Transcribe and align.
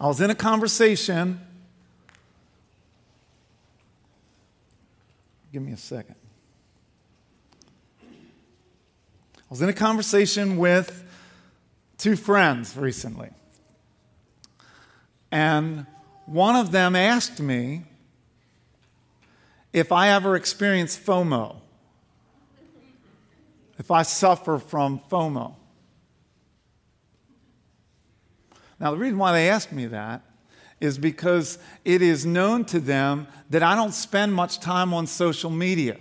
I 0.00 0.06
was 0.06 0.20
in 0.20 0.30
a 0.30 0.34
conversation. 0.34 1.40
Give 5.52 5.62
me 5.62 5.72
a 5.72 5.76
second. 5.76 6.16
I 8.02 9.48
was 9.48 9.62
in 9.62 9.68
a 9.68 9.72
conversation 9.72 10.58
with 10.58 11.02
two 11.96 12.16
friends 12.16 12.76
recently. 12.76 13.30
And 15.32 15.86
one 16.26 16.56
of 16.56 16.72
them 16.72 16.94
asked 16.94 17.40
me 17.40 17.84
if 19.72 19.92
I 19.92 20.08
ever 20.10 20.36
experience 20.36 20.98
FOMO, 20.98 21.56
if 23.78 23.90
I 23.90 24.02
suffer 24.02 24.58
from 24.58 25.00
FOMO. 25.10 25.54
Now, 28.78 28.90
the 28.90 28.98
reason 28.98 29.18
why 29.18 29.32
they 29.32 29.48
asked 29.48 29.72
me 29.72 29.86
that 29.86 30.22
is 30.80 30.98
because 30.98 31.58
it 31.84 32.02
is 32.02 32.26
known 32.26 32.64
to 32.66 32.80
them 32.80 33.26
that 33.48 33.62
I 33.62 33.74
don't 33.74 33.94
spend 33.94 34.34
much 34.34 34.60
time 34.60 34.92
on 34.92 35.06
social 35.06 35.50
media. 35.50 35.96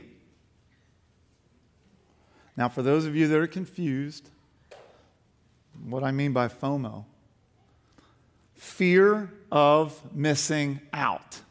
Now, 2.57 2.69
for 2.69 2.81
those 2.81 3.05
of 3.05 3.15
you 3.15 3.27
that 3.27 3.37
are 3.37 3.47
confused, 3.47 4.29
what 5.85 6.03
I 6.03 6.11
mean 6.11 6.33
by 6.33 6.47
FOMO 6.47 7.05
fear 8.55 9.31
of 9.51 10.01
missing 10.13 10.79
out. 10.93 11.41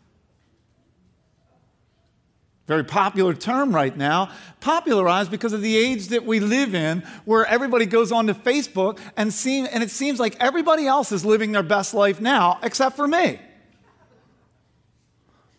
Very 2.67 2.85
popular 2.85 3.35
term 3.35 3.75
right 3.75 3.95
now, 3.95 4.31
popularized 4.61 5.31
because 5.31 5.53
of 5.53 5.61
the 5.61 5.77
age 5.77 6.09
that 6.09 6.25
we 6.25 6.41
live 6.41 6.75
in, 6.75 7.01
where 7.27 7.45
everybody 7.45 7.85
goes 7.85 8.11
onto 8.11 8.33
Facebook 8.33 8.99
and, 9.19 9.33
seem, 9.33 9.69
and 9.71 9.83
it 9.83 9.91
seems 9.91 10.19
like 10.19 10.35
everybody 10.41 10.87
else 10.87 11.13
is 11.13 11.27
living 11.27 11.53
their 11.53 11.63
best 11.63 11.93
life 11.93 12.23
now, 12.23 12.59
except 12.63 12.97
for 12.97 13.07
me. 13.07 13.39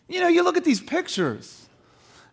You 0.08 0.20
know, 0.20 0.28
you 0.28 0.42
look 0.42 0.56
at 0.56 0.64
these 0.64 0.80
pictures. 0.80 1.68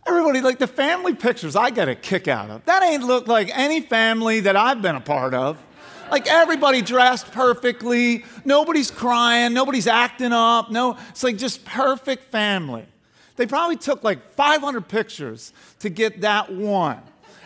Everybody, 0.07 0.41
like 0.41 0.57
the 0.57 0.67
family 0.67 1.13
pictures, 1.13 1.55
I 1.55 1.69
get 1.69 1.87
a 1.87 1.95
kick 1.95 2.27
out 2.27 2.49
of. 2.49 2.65
That 2.65 2.83
ain't 2.83 3.03
look 3.03 3.27
like 3.27 3.55
any 3.55 3.79
family 3.79 4.41
that 4.41 4.55
I've 4.55 4.81
been 4.81 4.95
a 4.95 5.01
part 5.01 5.35
of. 5.35 5.63
Like 6.11 6.27
everybody 6.27 6.81
dressed 6.81 7.31
perfectly, 7.31 8.25
nobody's 8.43 8.91
crying, 8.91 9.53
nobody's 9.53 9.87
acting 9.87 10.33
up. 10.33 10.71
No, 10.71 10.97
it's 11.09 11.23
like 11.23 11.37
just 11.37 11.63
perfect 11.63 12.25
family. 12.25 12.85
They 13.35 13.47
probably 13.47 13.77
took 13.77 14.03
like 14.03 14.33
500 14.33 14.87
pictures 14.87 15.53
to 15.79 15.89
get 15.89 16.21
that 16.21 16.51
one. 16.53 17.01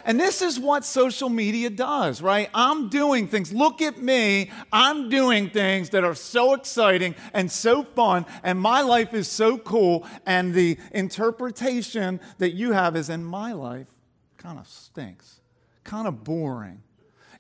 And 0.08 0.18
this 0.18 0.42
is 0.42 0.58
what 0.58 0.86
social 0.86 1.28
media 1.28 1.70
does, 1.70 2.22
right? 2.22 2.50
I'm 2.54 2.88
doing 2.88 3.28
things. 3.28 3.52
Look 3.52 3.82
at 3.82 4.02
me. 4.02 4.50
I'm 4.72 5.10
doing 5.10 5.50
things 5.50 5.90
that 5.90 6.06
are 6.06 6.16
so 6.16 6.54
exciting 6.54 7.14
and 7.34 7.52
so 7.52 7.84
fun, 7.84 8.26
and 8.42 8.58
my 8.58 8.82
life 8.82 9.14
is 9.14 9.28
so 9.28 9.58
cool. 9.58 10.08
And 10.26 10.54
the 10.54 10.78
interpretation 10.94 12.22
that 12.38 12.54
you 12.54 12.72
have 12.72 12.96
is 12.96 13.10
in 13.10 13.26
my 13.26 13.52
life 13.52 13.90
kind 14.38 14.58
of 14.58 14.68
stinks, 14.68 15.42
kind 15.84 16.08
of 16.08 16.24
boring. 16.24 16.84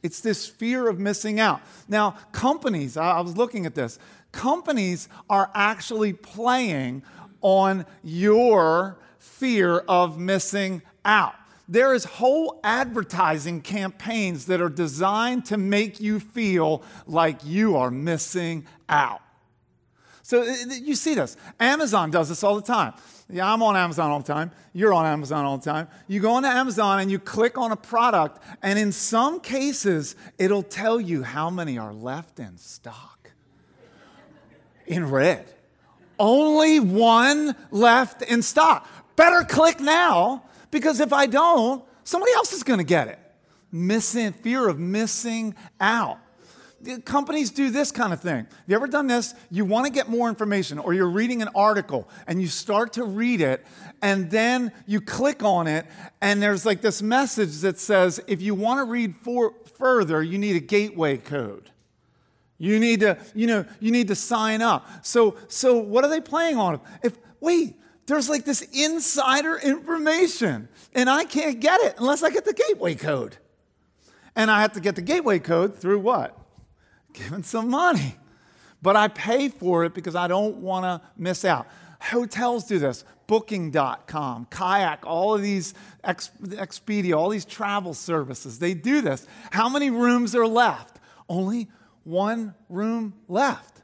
It's 0.03 0.19
this 0.19 0.45
fear 0.45 0.89
of 0.89 0.99
missing 0.99 1.39
out. 1.39 1.61
Now, 1.87 2.17
companies, 2.33 2.97
I 2.97 3.21
was 3.21 3.37
looking 3.37 3.65
at 3.65 3.75
this, 3.75 3.97
companies 4.33 5.07
are 5.29 5.49
actually 5.53 6.11
playing 6.11 7.03
on 7.41 7.85
your 8.03 8.97
fear 9.19 9.79
of 9.79 10.17
missing 10.17 10.81
out. 11.05 11.35
There 11.69 11.93
is 11.93 12.05
whole 12.05 12.59
advertising 12.63 13.61
campaigns 13.61 14.45
that 14.45 14.61
are 14.61 14.69
designed 14.69 15.45
to 15.45 15.57
make 15.57 15.99
you 15.99 16.19
feel 16.19 16.81
like 17.05 17.43
you 17.43 17.75
are 17.75 17.91
missing 17.91 18.65
out. 18.87 19.21
So 20.23 20.41
uh, 20.41 20.45
uh, 20.45 20.73
you 20.81 20.95
see 20.95 21.15
this. 21.15 21.37
Amazon 21.59 22.11
does 22.11 22.29
this 22.29 22.43
all 22.43 22.55
the 22.55 22.61
time. 22.61 22.93
Yeah, 23.29 23.51
I'm 23.51 23.61
on 23.63 23.75
Amazon 23.75 24.11
all 24.11 24.19
the 24.19 24.33
time. 24.33 24.51
You're 24.73 24.93
on 24.93 25.05
Amazon 25.05 25.45
all 25.45 25.57
the 25.57 25.63
time. 25.63 25.87
You 26.07 26.19
go 26.19 26.31
onto 26.31 26.49
Amazon 26.49 26.99
and 26.99 27.09
you 27.11 27.19
click 27.19 27.57
on 27.57 27.71
a 27.71 27.77
product, 27.77 28.41
and 28.61 28.77
in 28.77 28.91
some 28.91 29.39
cases, 29.39 30.15
it'll 30.37 30.63
tell 30.63 30.99
you 30.99 31.23
how 31.23 31.49
many 31.49 31.77
are 31.77 31.93
left 31.93 32.39
in 32.39 32.57
stock 32.57 33.31
in 34.85 35.09
red. 35.09 35.45
Only 36.19 36.79
one 36.79 37.55
left 37.71 38.21
in 38.21 38.41
stock. 38.41 38.87
Better 39.15 39.43
click 39.43 39.79
now 39.79 40.43
because 40.71 40.99
if 40.99 41.13
I 41.13 41.25
don't, 41.25 41.83
somebody 42.03 42.33
else 42.33 42.53
is 42.53 42.63
going 42.63 42.79
to 42.79 42.85
get 42.85 43.07
it. 43.07 43.19
Missing, 43.71 44.33
fear 44.33 44.67
of 44.67 44.79
missing 44.79 45.55
out. 45.79 46.19
Companies 47.05 47.49
do 47.49 47.71
this 47.71 47.91
kind 47.91 48.13
of 48.13 48.21
thing. 48.21 48.45
You 48.67 48.75
ever 48.75 48.87
done 48.87 49.07
this? 49.07 49.33
You 49.49 49.65
want 49.65 49.87
to 49.87 49.91
get 49.91 50.09
more 50.09 50.29
information, 50.29 50.77
or 50.77 50.93
you're 50.93 51.09
reading 51.09 51.41
an 51.41 51.49
article 51.55 52.07
and 52.27 52.39
you 52.39 52.47
start 52.47 52.93
to 52.93 53.03
read 53.03 53.41
it, 53.41 53.65
and 54.03 54.29
then 54.29 54.71
you 54.85 55.01
click 55.01 55.43
on 55.43 55.65
it, 55.65 55.87
and 56.21 56.41
there's 56.41 56.67
like 56.67 56.81
this 56.81 57.01
message 57.01 57.61
that 57.61 57.79
says, 57.79 58.21
if 58.27 58.43
you 58.43 58.53
want 58.53 58.79
to 58.79 58.89
read 58.89 59.15
for, 59.15 59.55
further, 59.77 60.21
you 60.21 60.37
need 60.37 60.55
a 60.55 60.59
gateway 60.61 61.17
code. 61.17 61.71
You 62.57 62.79
need 62.79 63.01
to, 63.01 63.17
you 63.35 63.47
know, 63.47 63.65
you 63.79 63.91
need 63.91 64.07
to 64.07 64.15
sign 64.15 64.61
up. 64.61 65.05
So, 65.05 65.37
so 65.47 65.77
what 65.77 66.03
are 66.03 66.09
they 66.09 66.21
playing 66.21 66.57
on? 66.57 66.79
If 67.03 67.17
wait, 67.39 67.79
there's 68.07 68.29
like 68.29 68.45
this 68.45 68.61
insider 68.73 69.57
information, 69.57 70.69
and 70.93 71.09
I 71.09 71.25
can't 71.25 71.59
get 71.59 71.81
it 71.81 71.95
unless 71.97 72.23
I 72.23 72.29
get 72.29 72.45
the 72.45 72.53
gateway 72.53 72.95
code. 72.95 73.37
And 74.35 74.49
I 74.49 74.61
have 74.61 74.73
to 74.73 74.79
get 74.79 74.95
the 74.95 75.01
gateway 75.01 75.39
code 75.39 75.75
through 75.75 75.99
what? 75.99 76.37
Giving 77.13 77.43
some 77.43 77.69
money. 77.69 78.15
But 78.81 78.95
I 78.95 79.07
pay 79.07 79.49
for 79.49 79.83
it 79.83 79.93
because 79.93 80.15
I 80.15 80.27
don't 80.27 80.57
want 80.57 80.85
to 80.85 81.07
miss 81.17 81.43
out. 81.43 81.67
Hotels 81.99 82.65
do 82.65 82.77
this. 82.79 83.03
Booking.com, 83.25 84.47
Kayak, 84.49 85.05
all 85.05 85.35
of 85.35 85.41
these, 85.41 85.73
Expedia, 86.05 87.17
all 87.17 87.27
these 87.27 87.43
travel 87.43 87.93
services, 87.93 88.59
they 88.59 88.73
do 88.73 89.01
this. 89.01 89.27
How 89.51 89.67
many 89.67 89.89
rooms 89.89 90.33
are 90.33 90.47
left? 90.47 90.99
Only 91.27 91.67
one 92.07 92.55
room 92.69 93.13
left. 93.27 93.81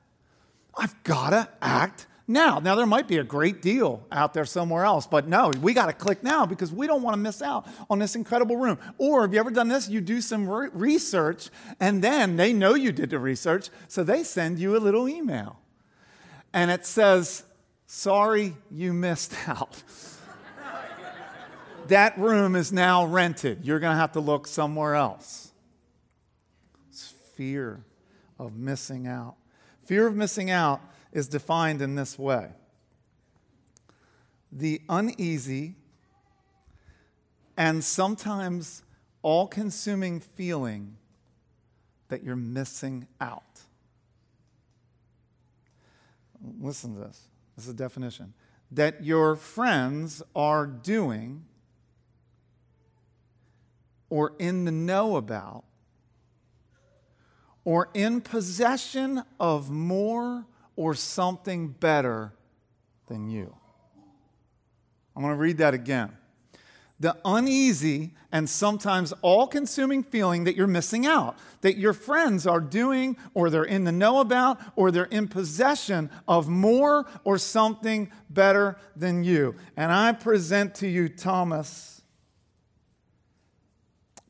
I've 0.75 1.03
got 1.03 1.31
to 1.31 1.49
act 1.61 2.07
now. 2.25 2.59
Now, 2.59 2.75
there 2.75 2.85
might 2.85 3.07
be 3.07 3.17
a 3.17 3.23
great 3.23 3.61
deal 3.61 4.07
out 4.13 4.33
there 4.33 4.45
somewhere 4.45 4.85
else, 4.85 5.05
but 5.05 5.27
no, 5.27 5.51
we 5.61 5.73
got 5.73 5.87
to 5.87 5.93
click 5.93 6.23
now 6.23 6.45
because 6.45 6.71
we 6.71 6.87
don't 6.87 7.03
want 7.03 7.15
to 7.15 7.19
miss 7.19 7.41
out 7.41 7.67
on 7.89 7.99
this 7.99 8.15
incredible 8.15 8.55
room. 8.55 8.79
Or 8.97 9.23
have 9.23 9.33
you 9.33 9.39
ever 9.41 9.51
done 9.51 9.67
this? 9.67 9.89
You 9.89 9.99
do 9.99 10.21
some 10.21 10.49
re- 10.49 10.69
research, 10.71 11.49
and 11.81 12.01
then 12.01 12.37
they 12.37 12.53
know 12.53 12.75
you 12.75 12.93
did 12.93 13.09
the 13.09 13.19
research, 13.19 13.69
so 13.89 14.05
they 14.05 14.23
send 14.23 14.57
you 14.57 14.77
a 14.77 14.79
little 14.79 15.09
email. 15.09 15.59
And 16.53 16.71
it 16.71 16.85
says, 16.85 17.43
Sorry, 17.87 18.55
you 18.71 18.93
missed 18.93 19.35
out. 19.47 19.83
that 21.87 22.17
room 22.17 22.55
is 22.55 22.71
now 22.71 23.05
rented. 23.05 23.65
You're 23.65 23.79
going 23.79 23.93
to 23.93 23.99
have 23.99 24.13
to 24.13 24.21
look 24.21 24.47
somewhere 24.47 24.95
else. 24.95 25.51
It's 26.89 27.13
fear 27.35 27.83
of 28.45 28.55
missing 28.55 29.07
out. 29.07 29.35
Fear 29.85 30.07
of 30.07 30.15
missing 30.15 30.49
out 30.49 30.81
is 31.11 31.27
defined 31.27 31.81
in 31.81 31.95
this 31.95 32.17
way 32.17 32.49
the 34.55 34.81
uneasy 34.87 35.75
and 37.57 37.83
sometimes 37.83 38.83
all 39.21 39.47
consuming 39.47 40.19
feeling 40.19 40.95
that 42.09 42.23
you're 42.23 42.35
missing 42.35 43.07
out. 43.19 43.61
Listen 46.59 46.93
to 46.93 46.99
this. 46.99 47.27
This 47.55 47.65
is 47.65 47.73
a 47.73 47.75
definition. 47.75 48.33
That 48.71 49.03
your 49.03 49.35
friends 49.35 50.21
are 50.35 50.67
doing 50.67 51.45
or 54.09 54.33
in 54.37 54.65
the 54.65 54.71
know 54.71 55.15
about 55.15 55.63
or 57.65 57.89
in 57.93 58.21
possession 58.21 59.23
of 59.39 59.69
more 59.69 60.45
or 60.75 60.93
something 60.93 61.69
better 61.69 62.33
than 63.07 63.29
you. 63.29 63.55
I'm 65.15 65.21
going 65.21 65.35
to 65.35 65.39
read 65.39 65.59
that 65.59 65.73
again. 65.73 66.17
The 66.99 67.17
uneasy 67.25 68.13
and 68.31 68.49
sometimes 68.49 69.13
all 69.21 69.45
consuming 69.45 70.03
feeling 70.03 70.45
that 70.45 70.55
you're 70.55 70.67
missing 70.67 71.05
out, 71.05 71.37
that 71.61 71.77
your 71.77 71.93
friends 71.93 72.47
are 72.47 72.61
doing 72.61 73.17
or 73.33 73.49
they're 73.49 73.63
in 73.63 73.83
the 73.83 73.91
know 73.91 74.19
about 74.19 74.59
or 74.75 74.89
they're 74.89 75.05
in 75.05 75.27
possession 75.27 76.09
of 76.27 76.47
more 76.47 77.05
or 77.23 77.37
something 77.37 78.11
better 78.29 78.77
than 78.95 79.23
you. 79.23 79.55
And 79.75 79.91
I 79.91 80.13
present 80.13 80.75
to 80.75 80.87
you, 80.87 81.09
Thomas, 81.09 82.01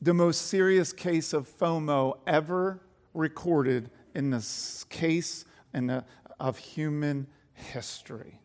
the 0.02 0.14
most 0.14 0.42
serious 0.42 0.92
case 0.92 1.32
of 1.32 1.48
FOMO 1.48 2.18
ever 2.26 2.80
recorded 3.14 3.90
in 4.14 4.30
the 4.30 4.84
case 4.90 5.44
in 5.72 5.86
the, 5.86 6.04
of 6.38 6.58
human 6.58 7.26
history. 7.54 8.40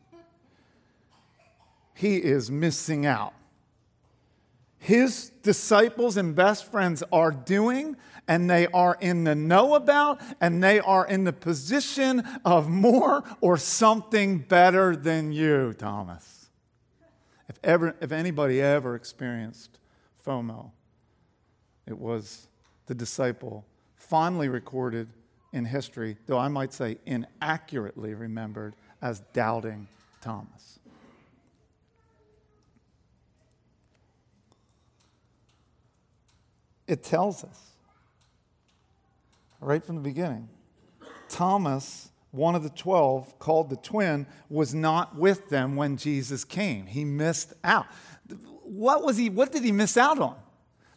He 1.93 2.17
is 2.17 2.49
missing 2.49 3.05
out. 3.05 3.33
his 4.77 5.31
disciples 5.43 6.15
and 6.15 6.33
best 6.35 6.71
friends 6.71 7.03
are 7.11 7.31
doing 7.31 7.97
and 8.29 8.49
they 8.49 8.67
are 8.67 8.97
in 9.01 9.25
the 9.25 9.35
know 9.35 9.75
about 9.75 10.21
and 10.39 10.63
they 10.63 10.79
are 10.79 11.05
in 11.05 11.25
the 11.25 11.33
position 11.33 12.23
of 12.45 12.69
more 12.69 13.23
or 13.41 13.57
something 13.57 14.39
better 14.39 14.95
than 14.95 15.33
you, 15.33 15.73
Thomas. 15.73 16.49
If, 17.49 17.59
ever, 17.63 17.95
if 17.99 18.11
anybody 18.11 18.61
ever 18.61 18.95
experienced 18.95 19.79
FOMO, 20.25 20.71
it 21.85 21.97
was 21.97 22.47
the 22.85 22.95
disciple 22.95 23.65
fondly 24.09 24.49
recorded 24.49 25.07
in 25.53 25.65
history, 25.65 26.17
though 26.25 26.39
I 26.39 26.47
might 26.47 26.73
say 26.73 26.97
inaccurately 27.05 28.15
remembered 28.15 28.75
as 29.01 29.19
doubting 29.33 29.87
Thomas. 30.19 30.79
It 36.87 37.03
tells 37.03 37.43
us 37.43 37.69
right 39.61 39.83
from 39.83 39.95
the 39.95 40.01
beginning 40.01 40.49
Thomas, 41.27 42.09
one 42.31 42.55
of 42.55 42.63
the 42.63 42.69
12, 42.71 43.37
called 43.37 43.69
the 43.69 43.75
twin, 43.75 44.25
was 44.49 44.73
not 44.73 45.15
with 45.15 45.49
them 45.49 45.75
when 45.75 45.97
Jesus 45.97 46.43
came. 46.43 46.87
He 46.87 47.05
missed 47.05 47.53
out. 47.63 47.85
What 48.63 49.03
was 49.03 49.17
he 49.17 49.29
what 49.29 49.51
did 49.51 49.63
he 49.63 49.71
miss 49.71 49.97
out 49.97 50.17
on? 50.17 50.35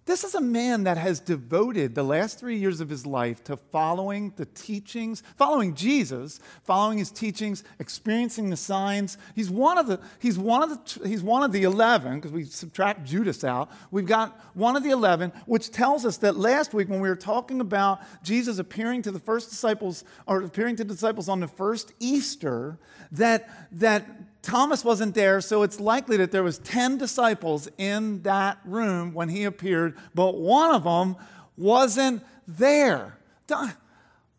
This 0.05 0.25
is 0.25 0.35
a 0.35 0.41
man 0.41 0.83
that 0.85 0.99
has 0.99 1.21
devoted 1.21 1.95
the 1.95 2.03
last 2.03 2.41
three 2.41 2.59
years 2.59 2.81
of 2.81 2.89
his 2.89 3.07
life 3.07 3.45
to 3.45 3.57
following 3.57 4.33
the 4.35 4.47
teachings, 4.47 5.23
following 5.37 5.77
Jesus, 5.77 6.41
following 6.65 6.99
his 6.99 7.13
teachings, 7.13 7.63
experiencing 7.79 8.51
the 8.51 8.57
signs. 8.57 9.17
He's 9.37 9.49
one 9.49 9.79
of 9.79 9.87
the, 9.87 10.01
he's 10.19 10.37
one 10.37 10.65
of 10.65 10.71
the, 10.71 11.09
he's 11.09 11.23
one 11.23 11.45
of 11.45 11.53
the 11.53 11.63
11, 11.63 12.17
because 12.17 12.33
we 12.33 12.43
subtract 12.43 13.05
Judas 13.05 13.45
out. 13.45 13.71
We've 13.93 14.05
got 14.05 14.37
one 14.55 14.75
of 14.75 14.83
the 14.83 14.91
11, 14.91 15.31
which 15.47 15.71
tells 15.71 16.05
us 16.05 16.17
that 16.19 16.37
last 16.37 16.75
week 16.75 16.89
when 16.89 17.01
we 17.01 17.09
were 17.09 17.15
talking 17.15 17.61
about 17.61 18.01
Jesus 18.25 18.59
appearing 18.59 19.03
to 19.03 19.13
the 19.13 19.21
first 19.21 19.51
disciples, 19.51 20.03
or 20.27 20.43
appearing 20.43 20.75
to 20.77 20.85
disciples 20.85 21.29
on 21.29 21.39
the 21.39 21.49
first 21.49 21.93
Easter, 22.01 22.77
that, 23.13 23.49
that 23.71 24.05
Thomas 24.43 24.85
wasn't 24.85 25.15
there, 25.15 25.41
so 25.41 25.63
it's 25.63 25.79
likely 25.79 26.17
that 26.17 26.33
there 26.33 26.43
was 26.43 26.59
10 26.59 26.99
disciples 26.99 27.69
in 27.79 28.23
that 28.23 28.59
room 28.65 29.15
when 29.15 29.29
he 29.29 29.45
appeared, 29.45 29.97
but 30.15 30.37
one 30.37 30.75
of 30.75 30.83
them 30.83 31.17
wasn't 31.57 32.25
there. 32.49 33.19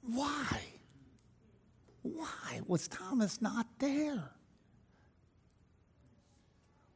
Why? 0.02 0.60
Why 2.02 2.62
was 2.68 2.90
Thomas 2.90 3.42
not 3.42 3.66
there? 3.80 4.30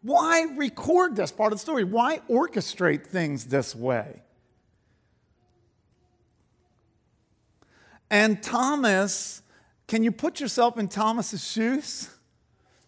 Why 0.01 0.45
record 0.55 1.15
this 1.15 1.31
part 1.31 1.53
of 1.53 1.59
the 1.59 1.61
story? 1.61 1.85
Why 1.85 2.19
orchestrate 2.29 3.07
things 3.07 3.45
this 3.45 3.73
way? 3.73 4.21
And 8.09 8.41
Thomas, 8.43 9.41
can 9.87 10.03
you 10.03 10.11
put 10.11 10.39
yourself 10.39 10.77
in 10.77 10.87
Thomas's 10.89 11.45
shoes? 11.45 12.09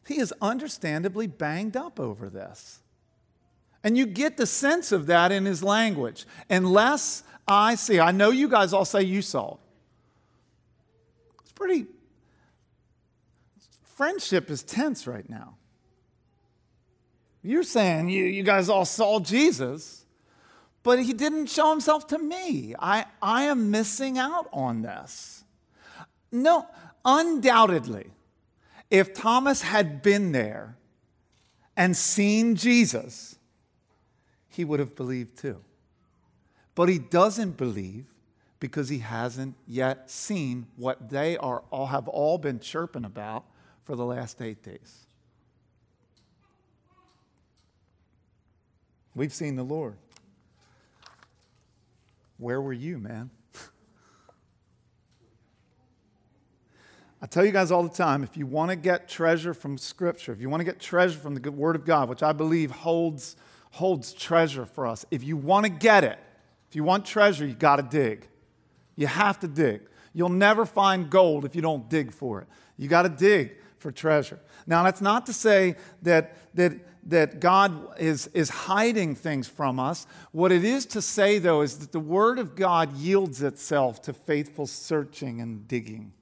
He 0.10 0.18
is 0.18 0.34
understandably 0.42 1.28
banged 1.28 1.78
up 1.78 2.00
over 2.00 2.32
this. 2.32 2.80
And 3.84 3.96
you 3.96 4.08
get 4.08 4.38
the 4.38 4.48
sense 4.48 4.92
of 4.92 5.06
that 5.06 5.32
in 5.32 5.46
his 5.46 5.62
language. 5.62 6.26
Unless 6.50 7.22
I 7.48 7.76
see, 7.76 8.00
I 8.00 8.10
know 8.10 8.32
you 8.32 8.50
guys 8.50 8.74
all 8.74 8.86
say 8.86 9.04
you 9.04 9.22
saw. 9.22 9.58
It's 11.44 11.52
pretty, 11.52 11.86
friendship 13.84 14.50
is 14.50 14.64
tense 14.64 15.06
right 15.06 15.30
now. 15.30 15.58
You're 17.44 17.62
saying 17.62 18.10
you, 18.10 18.26
you 18.26 18.42
guys 18.42 18.68
all 18.68 18.86
saw 18.86 19.20
Jesus, 19.20 20.06
but 20.82 20.98
he 21.04 21.14
didn't 21.14 21.52
show 21.52 21.70
himself 21.70 22.08
to 22.08 22.18
me. 22.18 22.74
I, 22.80 23.06
I 23.22 23.44
am 23.44 23.70
missing 23.70 24.18
out 24.18 24.50
on 24.52 24.82
this. 24.82 25.44
No, 26.32 26.66
undoubtedly, 27.06 28.10
if 28.90 29.14
Thomas 29.14 29.62
had 29.62 30.02
been 30.02 30.32
there 30.32 30.78
and 31.78 31.96
seen 31.96 32.56
Jesus, 32.56 33.38
he 34.48 34.66
would 34.66 34.80
have 34.80 34.96
believed 34.96 35.38
too. 35.38 35.62
But 36.76 36.90
he 36.90 37.00
doesn't 37.00 37.58
believe 37.58 38.06
because 38.60 38.90
he 38.90 39.00
hasn't 39.00 39.56
yet 39.68 40.10
seen 40.10 40.68
what 40.76 41.10
they 41.10 41.38
are 41.38 41.64
all 41.72 41.88
have 41.88 42.08
all 42.08 42.38
been 42.38 42.60
chirping 42.60 43.06
about 43.06 43.46
for 43.84 43.96
the 43.96 44.06
last 44.06 44.42
8 44.42 44.62
days. 44.64 45.06
We've 49.16 49.34
seen 49.34 49.56
the 49.56 49.64
Lord. 49.64 49.98
Where 52.38 52.62
were 52.62 52.74
you, 52.74 52.98
man? 52.98 53.30
I 57.22 57.26
tell 57.26 57.46
you 57.46 57.52
guys 57.52 57.70
all 57.70 57.84
the 57.84 57.90
time 57.90 58.24
if 58.24 58.38
you 58.38 58.46
want 58.46 58.70
to 58.70 58.78
get 58.78 59.10
treasure 59.10 59.54
from 59.54 59.78
Scripture, 59.78 60.32
if 60.32 60.40
you 60.40 60.50
want 60.50 60.62
to 60.62 60.66
get 60.66 60.80
treasure 60.80 61.20
from 61.20 61.36
the 61.36 61.52
Word 61.52 61.76
of 61.76 61.86
God, 61.86 62.08
which 62.08 62.24
I 62.24 62.32
believe 62.32 62.72
holds, 62.72 63.36
holds 63.72 64.14
treasure 64.14 64.66
for 64.66 64.88
us, 64.88 65.06
if 65.12 65.24
you 65.24 65.36
want 65.36 65.66
to 65.66 65.70
get 65.70 66.06
it, 66.06 66.18
if 66.70 66.76
you 66.76 66.84
want 66.84 67.06
treasure, 67.06 67.46
you 67.46 67.54
got 67.54 67.76
to 67.76 67.84
dig. 67.84 68.28
You 68.96 69.08
have 69.08 69.40
to 69.40 69.48
dig. 69.48 69.82
You'll 70.14 70.30
never 70.30 70.66
find 70.66 71.10
gold 71.10 71.44
if 71.44 71.56
you 71.56 71.62
don't 71.62 71.90
dig 71.90 72.14
for 72.14 72.42
it. 72.42 72.48
You 72.78 72.88
got 72.88 73.02
to 73.02 73.10
dig 73.10 73.56
for 73.80 73.92
treasure. 73.92 74.40
Now, 74.66 74.84
that's 74.84 75.02
not 75.02 75.26
to 75.26 75.34
say 75.34 75.76
that, 76.04 76.36
that, 76.56 76.74
that 77.10 77.40
God 77.42 78.00
is, 78.00 78.28
is 78.28 78.50
hiding 78.50 79.16
things 79.16 79.48
from 79.48 79.80
us. 79.80 80.08
What 80.32 80.52
it 80.52 80.64
is 80.64 80.86
to 80.88 81.02
say, 81.02 81.38
though, 81.38 81.62
is 81.62 81.80
that 81.80 81.92
the 81.92 82.00
Word 82.00 82.40
of 82.40 82.56
God 82.56 82.94
yields 82.94 83.42
itself 83.42 84.02
to 84.04 84.14
faithful 84.14 84.68
searching 84.68 85.42
and 85.42 85.68
digging 85.68 86.14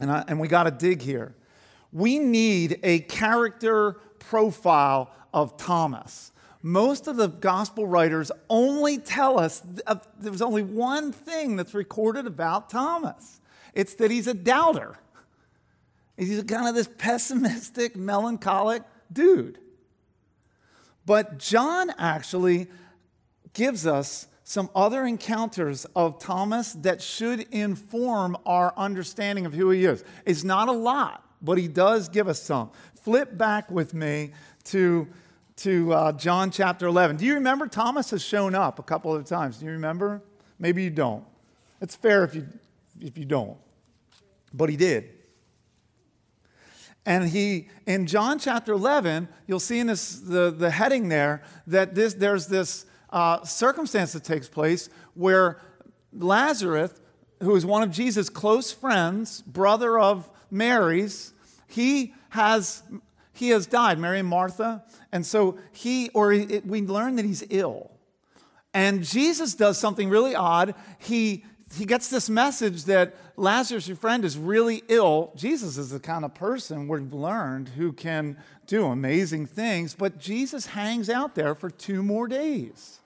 and, 0.00 0.10
I, 0.10 0.24
and 0.28 0.40
we 0.40 0.48
got 0.48 0.64
to 0.64 0.70
dig 0.70 1.02
here. 1.02 1.34
We 1.92 2.18
need 2.18 2.80
a 2.82 3.00
character 3.00 3.92
profile 4.18 5.10
of 5.32 5.56
Thomas. 5.56 6.32
Most 6.62 7.06
of 7.06 7.16
the 7.16 7.28
gospel 7.28 7.86
writers 7.86 8.32
only 8.48 8.98
tell 8.98 9.38
us 9.38 9.62
uh, 9.86 9.96
there's 10.18 10.42
only 10.42 10.62
one 10.62 11.12
thing 11.12 11.56
that's 11.56 11.74
recorded 11.74 12.26
about 12.26 12.70
Thomas 12.70 13.40
it's 13.74 13.94
that 13.94 14.10
he's 14.10 14.28
a 14.28 14.34
doubter. 14.34 14.96
He's 16.16 16.42
kind 16.44 16.68
of 16.68 16.76
this 16.76 16.88
pessimistic, 16.96 17.96
melancholic 17.96 18.82
dude. 19.12 19.58
But 21.04 21.38
John 21.38 21.90
actually 21.98 22.68
gives 23.52 23.86
us 23.86 24.28
some 24.44 24.68
other 24.76 25.06
encounters 25.06 25.86
of 25.96 26.18
Thomas 26.18 26.74
that 26.74 27.00
should 27.00 27.40
inform 27.50 28.36
our 28.44 28.74
understanding 28.76 29.46
of 29.46 29.54
who 29.54 29.70
he 29.70 29.86
is. 29.86 30.04
It's 30.26 30.44
not 30.44 30.68
a 30.68 30.72
lot, 30.72 31.26
but 31.40 31.56
he 31.56 31.66
does 31.66 32.10
give 32.10 32.28
us 32.28 32.42
some. 32.42 32.70
Flip 33.02 33.36
back 33.36 33.70
with 33.70 33.94
me 33.94 34.32
to, 34.64 35.08
to 35.56 35.92
uh, 35.94 36.12
John 36.12 36.50
chapter 36.50 36.86
11. 36.86 37.16
Do 37.16 37.24
you 37.24 37.34
remember 37.34 37.66
Thomas 37.66 38.10
has 38.10 38.22
shown 38.22 38.54
up 38.54 38.78
a 38.78 38.82
couple 38.82 39.14
of 39.14 39.24
times? 39.24 39.56
Do 39.58 39.64
you 39.64 39.72
remember? 39.72 40.22
Maybe 40.58 40.82
you 40.82 40.90
don't. 40.90 41.24
It's 41.80 41.96
fair 41.96 42.22
if 42.22 42.34
you, 42.34 42.46
if 43.00 43.16
you 43.16 43.24
don't. 43.24 43.56
But 44.52 44.68
he 44.68 44.76
did. 44.76 45.10
And 47.06 47.28
he, 47.28 47.68
in 47.86 48.06
John 48.06 48.38
chapter 48.38 48.72
11, 48.72 49.28
you'll 49.46 49.60
see 49.60 49.78
in 49.78 49.86
this, 49.86 50.16
the, 50.20 50.50
the 50.50 50.70
heading 50.70 51.08
there 51.08 51.42
that 51.66 51.94
this, 51.94 52.14
there's 52.14 52.46
this 52.46 52.86
uh, 53.14 53.44
circumstance 53.44 54.12
that 54.12 54.24
takes 54.24 54.48
place 54.48 54.90
where 55.14 55.60
Lazarus, 56.12 56.92
who 57.40 57.54
is 57.54 57.64
one 57.64 57.84
of 57.84 57.92
Jesus' 57.92 58.28
close 58.28 58.72
friends, 58.72 59.40
brother 59.42 59.98
of 59.98 60.28
Mary's, 60.50 61.32
he 61.68 62.12
has, 62.30 62.82
he 63.32 63.50
has 63.50 63.66
died, 63.66 64.00
Mary 64.00 64.18
and 64.18 64.28
Martha. 64.28 64.84
And 65.12 65.24
so 65.24 65.58
he, 65.72 66.10
or 66.10 66.32
it, 66.32 66.66
we 66.66 66.82
learn 66.82 67.14
that 67.16 67.24
he's 67.24 67.44
ill. 67.50 67.92
And 68.74 69.04
Jesus 69.04 69.54
does 69.54 69.78
something 69.78 70.10
really 70.10 70.34
odd. 70.34 70.74
He, 70.98 71.44
he 71.76 71.86
gets 71.86 72.10
this 72.10 72.28
message 72.28 72.84
that 72.86 73.14
Lazarus, 73.36 73.86
your 73.86 73.96
friend, 73.96 74.24
is 74.24 74.36
really 74.36 74.82
ill. 74.88 75.32
Jesus 75.36 75.78
is 75.78 75.90
the 75.90 76.00
kind 76.00 76.24
of 76.24 76.34
person 76.34 76.88
we've 76.88 77.12
learned 77.12 77.68
who 77.70 77.92
can 77.92 78.36
do 78.66 78.86
amazing 78.86 79.46
things, 79.46 79.94
but 79.94 80.18
Jesus 80.18 80.66
hangs 80.66 81.08
out 81.08 81.36
there 81.36 81.54
for 81.54 81.70
two 81.70 82.02
more 82.02 82.26
days. 82.26 82.98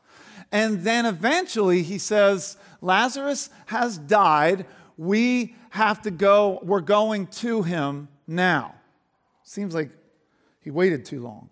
And 0.50 0.83
then 0.83 1.07
eventually 1.07 1.83
he 1.83 1.99
says, 1.99 2.57
Lazarus 2.81 3.50
has 3.67 3.99
died. 3.99 4.67
We 4.97 5.55
have 5.71 6.02
to 6.02 6.11
go. 6.11 6.61
We're 6.62 6.81
going 6.81 7.26
to 7.26 7.62
him 7.62 8.09
now. 8.26 8.75
Seems 9.43 9.75
like 9.75 9.90
he 10.61 10.71
waited 10.71 11.05
too 11.05 11.21
long. 11.21 11.50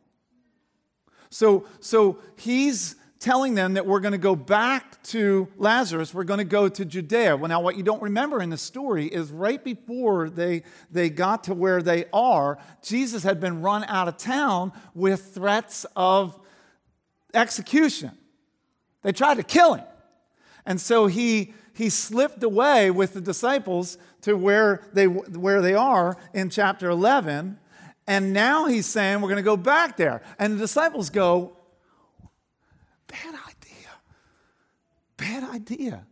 So, 1.31 1.67
so 1.81 2.19
he's 2.37 2.97
telling 3.19 3.55
them 3.55 3.75
that 3.75 3.87
we're 3.87 4.01
going 4.01 4.13
to 4.13 4.19
go 4.19 4.37
back 4.37 5.03
to 5.03 5.49
Lazarus. 5.57 6.13
We're 6.13 6.25
going 6.25 6.39
to 6.39 6.45
go 6.45 6.69
to 6.69 6.85
Judea. 6.85 7.37
Well, 7.37 7.49
now, 7.49 7.61
what 7.61 7.77
you 7.77 7.83
don't 7.83 8.03
remember 8.03 8.43
in 8.43 8.51
the 8.51 8.59
story 8.59 9.07
is 9.07 9.31
right 9.31 9.63
before 9.63 10.29
they, 10.31 10.63
they 10.91 11.11
got 11.11 11.45
to 11.45 11.55
where 11.55 11.83
they 11.83 12.05
are, 12.13 12.59
Jesus 12.83 13.23
had 13.23 13.41
been 13.41 13.63
run 13.63 13.85
out 13.85 14.09
of 14.09 14.17
town 14.17 14.73
with 14.95 15.35
threats 15.35 15.87
of 15.97 16.39
execution. 17.35 18.13
They 19.07 19.13
tried 19.13 19.37
to 19.37 19.45
kill 19.45 19.75
him. 19.75 19.85
And 20.67 20.81
so 20.81 21.07
he, 21.07 21.55
he 21.75 21.91
slipped 21.91 22.43
away 22.43 22.91
with 22.91 23.15
the 23.15 23.21
disciples 23.21 23.99
to 24.23 24.37
where 24.37 24.83
they, 24.95 25.07
where 25.07 25.63
they 25.63 25.75
are 25.75 26.17
in 26.35 26.51
chapter 26.51 26.91
11. 26.91 27.57
And 28.09 28.33
now 28.33 28.67
he's 28.67 28.85
saying, 28.85 29.21
We're 29.21 29.29
going 29.29 29.37
to 29.37 29.45
go 29.45 29.57
back 29.57 29.97
there. 29.97 30.23
And 30.41 30.55
the 30.55 30.59
disciples 30.59 31.11
go, 31.11 31.57
Bad 33.07 33.37
idea. 33.47 33.91
Bad 35.17 35.55
idea. 35.55 36.05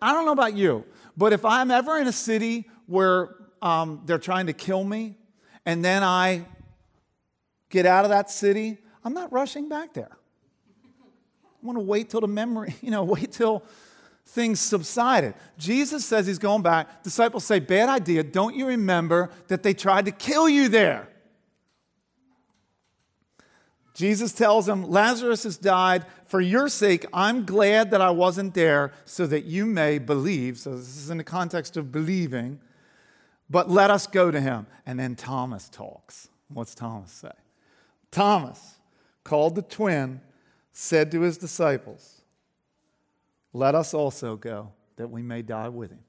I 0.00 0.12
don't 0.12 0.26
know 0.26 0.32
about 0.32 0.54
you, 0.54 0.84
but 1.16 1.32
if 1.32 1.44
I'm 1.44 1.72
ever 1.72 1.98
in 1.98 2.06
a 2.06 2.12
city 2.12 2.70
where 2.86 3.34
um, 3.60 4.02
they're 4.04 4.18
trying 4.18 4.46
to 4.46 4.52
kill 4.52 4.84
me 4.84 5.16
and 5.64 5.84
then 5.84 6.04
I 6.04 6.44
get 7.68 7.84
out 7.84 8.04
of 8.04 8.10
that 8.10 8.30
city, 8.30 8.78
I'm 9.02 9.12
not 9.12 9.32
rushing 9.32 9.68
back 9.68 9.92
there. 9.92 10.16
I 11.62 11.66
want 11.66 11.78
to 11.78 11.84
wait 11.84 12.10
till 12.10 12.20
the 12.20 12.28
memory, 12.28 12.74
you 12.82 12.90
know, 12.90 13.04
wait 13.04 13.32
till 13.32 13.62
things 14.26 14.60
subsided. 14.60 15.34
Jesus 15.58 16.04
says 16.04 16.26
he's 16.26 16.38
going 16.38 16.62
back. 16.62 17.02
Disciples 17.02 17.44
say, 17.44 17.60
Bad 17.60 17.88
idea. 17.88 18.22
Don't 18.22 18.54
you 18.54 18.66
remember 18.66 19.30
that 19.48 19.62
they 19.62 19.74
tried 19.74 20.06
to 20.06 20.10
kill 20.10 20.48
you 20.48 20.68
there? 20.68 21.08
Jesus 23.94 24.32
tells 24.32 24.66
them, 24.66 24.90
Lazarus 24.90 25.44
has 25.44 25.56
died. 25.56 26.04
For 26.26 26.40
your 26.40 26.68
sake, 26.68 27.06
I'm 27.14 27.46
glad 27.46 27.92
that 27.92 28.02
I 28.02 28.10
wasn't 28.10 28.52
there 28.52 28.92
so 29.06 29.26
that 29.26 29.44
you 29.44 29.64
may 29.64 29.98
believe. 29.98 30.58
So, 30.58 30.76
this 30.76 30.98
is 30.98 31.08
in 31.08 31.16
the 31.16 31.24
context 31.24 31.78
of 31.78 31.92
believing. 31.92 32.60
But 33.48 33.70
let 33.70 33.90
us 33.90 34.06
go 34.06 34.30
to 34.30 34.40
him. 34.40 34.66
And 34.84 34.98
then 34.98 35.14
Thomas 35.14 35.68
talks. 35.70 36.28
What's 36.48 36.74
Thomas 36.74 37.10
say? 37.10 37.32
Thomas, 38.10 38.76
called 39.24 39.54
the 39.54 39.62
twin, 39.62 40.20
said 40.78 41.10
to 41.10 41.22
his 41.22 41.38
disciples, 41.38 42.20
Let 43.54 43.74
us 43.74 43.94
also 43.94 44.36
go 44.36 44.72
that 44.96 45.08
we 45.08 45.22
may 45.22 45.40
die 45.40 45.70
with 45.70 45.90
him. 45.90 46.00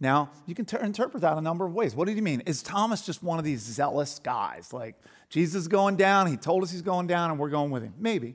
Now, 0.00 0.30
you 0.44 0.56
can 0.56 0.64
ter- 0.64 0.78
interpret 0.78 1.20
that 1.20 1.38
a 1.38 1.40
number 1.40 1.64
of 1.64 1.72
ways. 1.72 1.94
What 1.94 2.08
did 2.08 2.16
he 2.16 2.20
mean? 2.20 2.40
Is 2.40 2.64
Thomas 2.64 3.06
just 3.06 3.22
one 3.22 3.38
of 3.38 3.44
these 3.44 3.60
zealous 3.60 4.18
guys? 4.18 4.72
Like, 4.72 4.96
Jesus 5.28 5.54
is 5.54 5.68
going 5.68 5.94
down, 5.94 6.26
he 6.26 6.36
told 6.36 6.64
us 6.64 6.72
he's 6.72 6.82
going 6.82 7.06
down, 7.06 7.30
and 7.30 7.38
we're 7.38 7.48
going 7.48 7.70
with 7.70 7.84
him? 7.84 7.94
Maybe. 7.96 8.34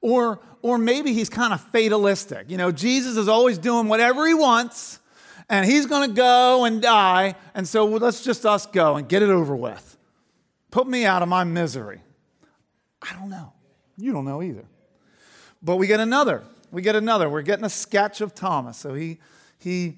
Or, 0.00 0.40
or 0.62 0.78
maybe 0.78 1.12
he's 1.12 1.28
kind 1.28 1.52
of 1.52 1.60
fatalistic. 1.60 2.50
You 2.50 2.56
know, 2.56 2.72
Jesus 2.72 3.18
is 3.18 3.28
always 3.28 3.58
doing 3.58 3.88
whatever 3.88 4.26
he 4.26 4.32
wants, 4.32 5.00
and 5.50 5.66
he's 5.66 5.84
going 5.84 6.08
to 6.08 6.16
go 6.16 6.64
and 6.64 6.80
die, 6.80 7.34
and 7.54 7.68
so 7.68 7.84
let's 7.84 8.24
just 8.24 8.46
us 8.46 8.64
go 8.64 8.96
and 8.96 9.06
get 9.06 9.22
it 9.22 9.28
over 9.28 9.54
with. 9.54 9.98
Put 10.70 10.86
me 10.86 11.04
out 11.04 11.20
of 11.20 11.28
my 11.28 11.44
misery. 11.44 12.00
I 13.02 13.12
don't 13.12 13.28
know. 13.28 13.52
You 13.96 14.12
don't 14.12 14.24
know 14.24 14.42
either. 14.42 14.64
But 15.62 15.76
we 15.76 15.86
get 15.86 16.00
another. 16.00 16.42
We 16.70 16.82
get 16.82 16.96
another. 16.96 17.28
We're 17.28 17.42
getting 17.42 17.64
a 17.64 17.70
sketch 17.70 18.20
of 18.20 18.34
Thomas. 18.34 18.76
So 18.76 18.94
he, 18.94 19.18
he 19.58 19.96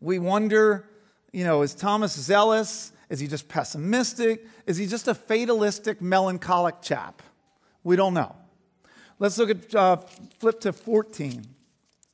we 0.00 0.18
wonder, 0.18 0.88
you 1.32 1.44
know, 1.44 1.62
is 1.62 1.74
Thomas 1.74 2.12
zealous? 2.12 2.92
Is 3.08 3.20
he 3.20 3.26
just 3.26 3.48
pessimistic? 3.48 4.46
Is 4.66 4.76
he 4.76 4.86
just 4.86 5.08
a 5.08 5.14
fatalistic, 5.14 6.00
melancholic 6.02 6.82
chap? 6.82 7.22
We 7.84 7.96
don't 7.96 8.14
know. 8.14 8.34
Let's 9.18 9.38
look 9.38 9.50
at, 9.50 9.74
uh, 9.74 9.96
flip 10.38 10.60
to 10.60 10.72
14, 10.72 11.44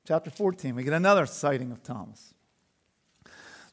chapter 0.06 0.30
14. 0.30 0.74
We 0.74 0.82
get 0.82 0.92
another 0.92 1.24
sighting 1.26 1.72
of 1.72 1.82
Thomas. 1.82 2.34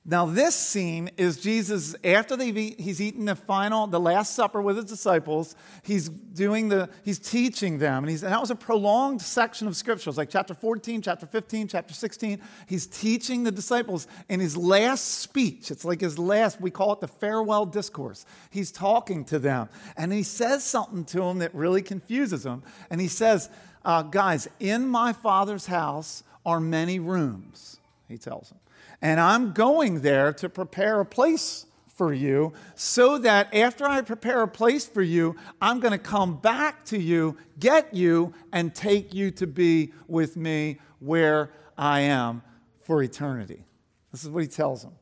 Now, 0.08 0.28
this 0.28 0.54
scene 0.54 1.10
is 1.18 1.38
Jesus 1.38 1.96
after 2.04 2.40
eat, 2.40 2.80
he's 2.80 3.02
eaten 3.02 3.26
the 3.26 3.36
final, 3.36 3.88
the 3.88 4.00
Last 4.00 4.36
Supper 4.36 4.62
with 4.62 4.76
his 4.76 4.86
disciples. 4.86 5.56
He's 5.82 6.10
doing 6.10 6.70
the, 6.70 6.90
he's 7.04 7.18
teaching 7.18 7.80
them, 7.80 8.04
and, 8.04 8.12
he's, 8.12 8.22
and 8.22 8.32
that 8.32 8.40
was 8.40 8.52
a 8.52 8.56
prolonged 8.56 9.24
section 9.24 9.68
of 9.68 9.76
scripture. 9.76 10.12
It's 10.12 10.18
like 10.18 10.30
chapter 10.30 10.54
14, 10.54 11.02
chapter 11.02 11.26
15, 11.26 11.70
chapter 11.70 11.96
16. 11.96 12.40
He's 12.68 12.86
teaching 12.86 13.46
the 13.46 13.52
disciples 13.52 14.08
in 14.30 14.40
his 14.40 14.56
last 14.56 15.22
speech. 15.22 15.72
It's 15.72 15.84
like 15.84 16.02
his 16.02 16.20
last, 16.20 16.62
we 16.62 16.70
call 16.70 16.94
it 16.94 17.02
the 17.02 17.08
farewell 17.08 17.66
discourse. 17.66 18.28
He's 18.52 18.72
talking 18.72 19.26
to 19.26 19.40
them, 19.40 19.70
and 19.98 20.14
he 20.14 20.22
says 20.22 20.64
something 20.64 21.06
to 21.06 21.18
them 21.18 21.40
that 21.40 21.56
really 21.56 21.82
confuses 21.82 22.44
them. 22.44 22.62
And 22.92 23.02
he 23.02 23.08
says, 23.08 23.50
uh, 23.84 24.04
Guys, 24.04 24.48
in 24.60 24.88
my 24.88 25.14
Father's 25.14 25.66
house 25.66 26.22
are 26.46 26.60
many 26.60 27.00
rooms, 27.00 27.80
he 28.08 28.20
tells 28.20 28.50
them. 28.50 28.60
And 29.06 29.20
I'm 29.20 29.52
going 29.52 30.02
there 30.02 30.34
to 30.34 30.50
prepare 30.50 31.00
a 31.00 31.06
place 31.06 31.68
for 31.86 32.12
you 32.12 32.54
so 32.74 33.20
that 33.20 33.54
after 33.54 33.86
I 33.86 34.02
prepare 34.02 34.42
a 34.42 34.48
place 34.48 34.88
for 34.88 35.04
you, 35.04 35.36
I'm 35.62 35.80
going 35.80 35.92
to 35.92 36.00
come 36.00 36.38
back 36.38 36.84
to 36.86 36.98
you, 36.98 37.38
get 37.60 37.94
you, 37.94 38.34
and 38.52 38.74
take 38.74 39.14
you 39.14 39.30
to 39.30 39.46
be 39.46 39.94
with 40.08 40.38
me 40.38 40.80
where 40.98 41.52
I 41.78 42.00
am 42.00 42.42
for 42.82 43.04
eternity. 43.04 43.64
This 44.12 44.24
is 44.24 44.30
what 44.32 44.42
he 44.42 44.50
tells 44.50 44.82
them. 44.82 44.94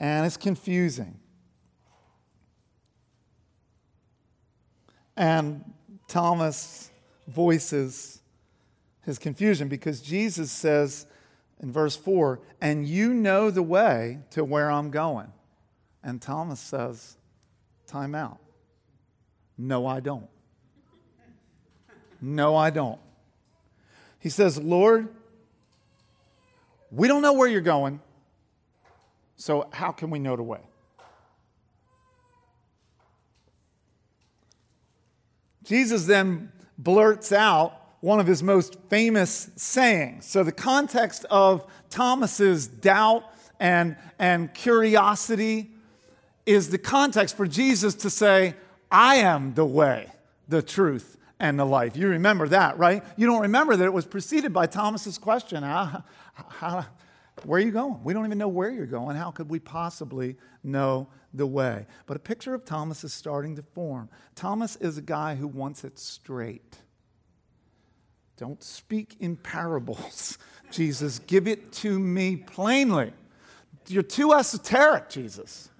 And 0.00 0.26
it's 0.26 0.36
confusing. 0.36 1.16
And 5.16 5.72
Thomas 6.08 6.90
voices 7.28 8.22
his 9.02 9.20
confusion 9.20 9.68
because 9.68 10.00
Jesus 10.00 10.50
says, 10.50 11.06
in 11.64 11.72
verse 11.72 11.96
4 11.96 12.40
and 12.60 12.86
you 12.86 13.14
know 13.14 13.50
the 13.50 13.62
way 13.62 14.18
to 14.32 14.44
where 14.44 14.70
I'm 14.70 14.90
going. 14.90 15.32
And 16.02 16.20
Thomas 16.20 16.60
says, 16.60 17.16
Time 17.86 18.14
out. 18.14 18.38
No, 19.56 19.86
I 19.86 20.00
don't. 20.00 20.28
No, 22.20 22.54
I 22.54 22.68
don't. 22.68 23.00
He 24.18 24.28
says, 24.28 24.58
Lord, 24.58 25.08
we 26.90 27.08
don't 27.08 27.22
know 27.22 27.32
where 27.32 27.48
you're 27.48 27.60
going, 27.60 28.00
so 29.36 29.68
how 29.72 29.90
can 29.90 30.10
we 30.10 30.18
know 30.18 30.36
the 30.36 30.42
way? 30.42 30.60
Jesus 35.64 36.04
then 36.04 36.52
blurts 36.76 37.32
out 37.32 37.83
one 38.04 38.20
of 38.20 38.26
his 38.26 38.42
most 38.42 38.76
famous 38.90 39.50
sayings. 39.56 40.26
So, 40.26 40.42
the 40.44 40.52
context 40.52 41.24
of 41.30 41.66
Thomas's 41.88 42.66
doubt 42.66 43.24
and, 43.58 43.96
and 44.18 44.52
curiosity 44.52 45.70
is 46.44 46.68
the 46.68 46.76
context 46.76 47.34
for 47.34 47.46
Jesus 47.46 47.94
to 47.94 48.10
say, 48.10 48.56
I 48.90 49.16
am 49.16 49.54
the 49.54 49.64
way, 49.64 50.12
the 50.48 50.60
truth, 50.60 51.16
and 51.40 51.58
the 51.58 51.64
life. 51.64 51.96
You 51.96 52.08
remember 52.08 52.46
that, 52.48 52.76
right? 52.76 53.02
You 53.16 53.26
don't 53.26 53.40
remember 53.40 53.74
that 53.74 53.84
it 53.86 53.92
was 53.94 54.04
preceded 54.04 54.52
by 54.52 54.66
Thomas's 54.66 55.16
question 55.16 55.62
how, 55.62 56.04
how, 56.34 56.84
Where 57.44 57.58
are 57.58 57.64
you 57.64 57.70
going? 57.70 58.04
We 58.04 58.12
don't 58.12 58.26
even 58.26 58.36
know 58.36 58.48
where 58.48 58.68
you're 58.68 58.84
going. 58.84 59.16
How 59.16 59.30
could 59.30 59.48
we 59.48 59.60
possibly 59.60 60.36
know 60.62 61.08
the 61.32 61.46
way? 61.46 61.86
But 62.04 62.18
a 62.18 62.20
picture 62.20 62.52
of 62.52 62.66
Thomas 62.66 63.02
is 63.02 63.14
starting 63.14 63.56
to 63.56 63.62
form. 63.62 64.10
Thomas 64.34 64.76
is 64.76 64.98
a 64.98 65.02
guy 65.02 65.36
who 65.36 65.48
wants 65.48 65.84
it 65.84 65.98
straight. 65.98 66.80
Don't 68.36 68.62
speak 68.62 69.16
in 69.20 69.36
parables, 69.36 70.38
Jesus. 70.70 71.18
Give 71.20 71.46
it 71.46 71.72
to 71.72 71.98
me 71.98 72.36
plainly. 72.36 73.12
You're 73.86 74.02
too 74.02 74.32
esoteric, 74.32 75.08
Jesus. 75.08 75.70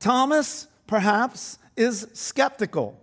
Thomas, 0.00 0.68
perhaps, 0.86 1.58
is 1.76 2.08
skeptical 2.12 3.00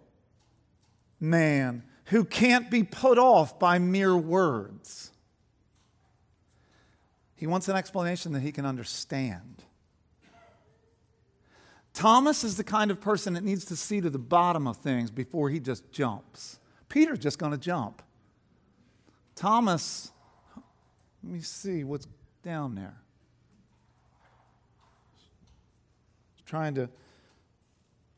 man 1.19 1.83
who 2.05 2.23
can't 2.23 2.69
be 2.69 2.83
put 2.83 3.17
off 3.17 3.57
by 3.59 3.79
mere 3.79 4.15
words. 4.15 5.11
He 7.35 7.47
wants 7.47 7.67
an 7.67 7.75
explanation 7.75 8.31
that 8.33 8.41
he 8.41 8.51
can 8.51 8.65
understand. 8.65 9.54
Thomas 11.95 12.43
is 12.43 12.57
the 12.57 12.63
kind 12.63 12.91
of 12.91 12.99
person 12.99 13.33
that 13.33 13.43
needs 13.43 13.63
to 13.65 13.75
see 13.77 14.01
to 14.01 14.09
the 14.09 14.19
bottom 14.19 14.67
of 14.67 14.77
things 14.77 15.09
before 15.09 15.49
he 15.49 15.61
just 15.61 15.89
jumps. 15.93 16.59
Peter's 16.89 17.19
just 17.19 17.39
going 17.39 17.53
to 17.53 17.57
jump. 17.57 18.01
Thomas, 19.33 20.11
let 21.23 21.33
me 21.33 21.39
see 21.39 21.85
what's 21.85 22.05
down 22.43 22.75
there. 22.75 22.97
He's 26.35 26.45
trying 26.45 26.75
to 26.75 26.89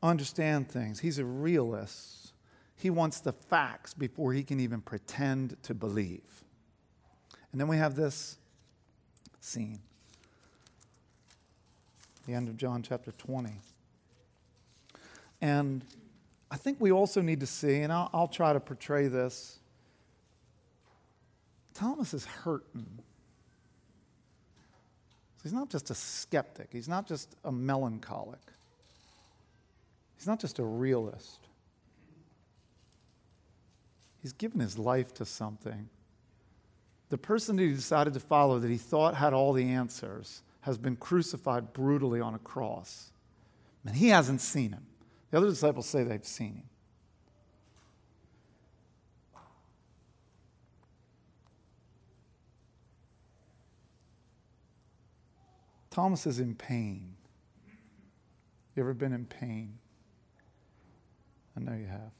understand 0.01 0.69
things. 0.69 1.00
He's 1.00 1.19
a 1.19 1.25
realist. 1.25 2.34
He 2.75 2.89
wants 2.89 3.19
the 3.19 3.31
facts 3.31 3.93
before 3.93 4.34
he 4.34 4.43
can 4.43 4.60
even 4.60 4.81
pretend 4.81 5.55
to 5.63 5.75
believe. 5.75 6.43
And 7.51 7.62
then 7.62 7.67
we 7.67 7.77
have 7.77 7.96
this 7.96 8.39
scene 9.39 9.79
the 12.27 12.34
end 12.34 12.50
of 12.50 12.57
John 12.57 12.84
chapter 12.84 13.12
20. 13.13 13.50
And 15.41 15.84
I 16.51 16.57
think 16.57 16.79
we 16.79 16.91
also 16.91 17.22
need 17.22 17.39
to 17.39 17.48
see, 17.48 17.81
and 17.81 17.91
I'll, 17.91 18.10
I'll 18.13 18.27
try 18.27 18.53
to 18.53 18.60
portray 18.60 19.07
this. 19.07 19.60
Thomas 21.74 22.13
is 22.13 22.25
hurting. 22.25 23.00
He's 25.41 25.53
not 25.53 25.69
just 25.69 25.89
a 25.89 25.96
skeptic, 25.96 26.69
he's 26.72 26.89
not 26.89 27.07
just 27.07 27.36
a 27.46 27.51
melancholic. 27.51 28.39
He's 30.17 30.27
not 30.27 30.39
just 30.39 30.60
a 30.60 30.63
realist, 30.63 31.48
he's 34.22 34.34
given 34.34 34.60
his 34.60 34.77
life 34.77 35.13
to 35.15 35.25
something. 35.25 35.89
The 37.10 37.17
person 37.17 37.57
he 37.57 37.69
decided 37.69 38.15
to 38.15 38.19
follow, 38.19 38.60
that 38.60 38.69
he 38.69 38.75
thought 38.75 39.15
had 39.15 39.34
all 39.34 39.53
the 39.53 39.69
answers, 39.69 40.41
has 40.61 40.77
been 40.77 40.95
crucified 40.95 41.73
brutally 41.73 42.19
on 42.19 42.33
a 42.33 42.39
cross. 42.39 43.11
And 43.85 43.95
he 43.95 44.09
hasn't 44.09 44.41
seen 44.41 44.71
him. 44.71 44.85
The 45.31 45.37
other 45.37 45.49
disciples 45.49 45.85
say 45.85 46.03
they've 46.03 46.25
seen 46.25 46.55
him. 46.55 46.63
Thomas 55.89 56.27
is 56.27 56.39
in 56.39 56.53
pain. 56.53 57.15
You 58.75 58.83
ever 58.83 58.93
been 58.93 59.13
in 59.13 59.25
pain? 59.25 59.79
I 61.55 61.59
know 61.59 61.73
you 61.73 61.87
have. 61.87 62.11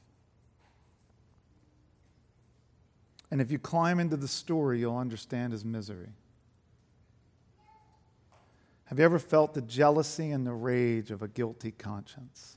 And 3.30 3.40
if 3.40 3.52
you 3.52 3.58
climb 3.60 4.00
into 4.00 4.16
the 4.16 4.26
story, 4.26 4.80
you'll 4.80 4.96
understand 4.96 5.52
his 5.52 5.64
misery. 5.64 6.08
Have 8.88 8.98
you 8.98 9.04
ever 9.04 9.18
felt 9.18 9.54
the 9.54 9.62
jealousy 9.62 10.30
and 10.30 10.46
the 10.46 10.52
rage 10.52 11.10
of 11.10 11.22
a 11.22 11.28
guilty 11.28 11.70
conscience? 11.70 12.56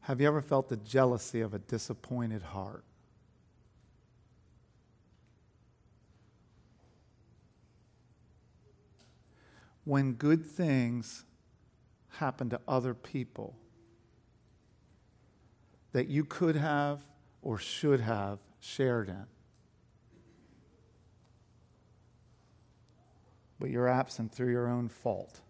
Have 0.00 0.20
you 0.20 0.26
ever 0.26 0.40
felt 0.40 0.68
the 0.68 0.76
jealousy 0.76 1.40
of 1.40 1.54
a 1.54 1.58
disappointed 1.58 2.42
heart? 2.42 2.84
when 9.88 10.12
good 10.12 10.44
things 10.44 11.24
happen 12.10 12.50
to 12.50 12.60
other 12.68 12.92
people 12.92 13.56
that 15.92 16.08
you 16.08 16.22
could 16.26 16.54
have 16.54 17.02
or 17.40 17.56
should 17.56 17.98
have 17.98 18.38
shared 18.60 19.08
in. 19.08 19.24
But 23.60 23.70
you're 23.70 23.88
absent 23.88 24.32
through 24.32 24.52
your 24.52 24.68
own 24.68 24.88
fault. 24.88 25.40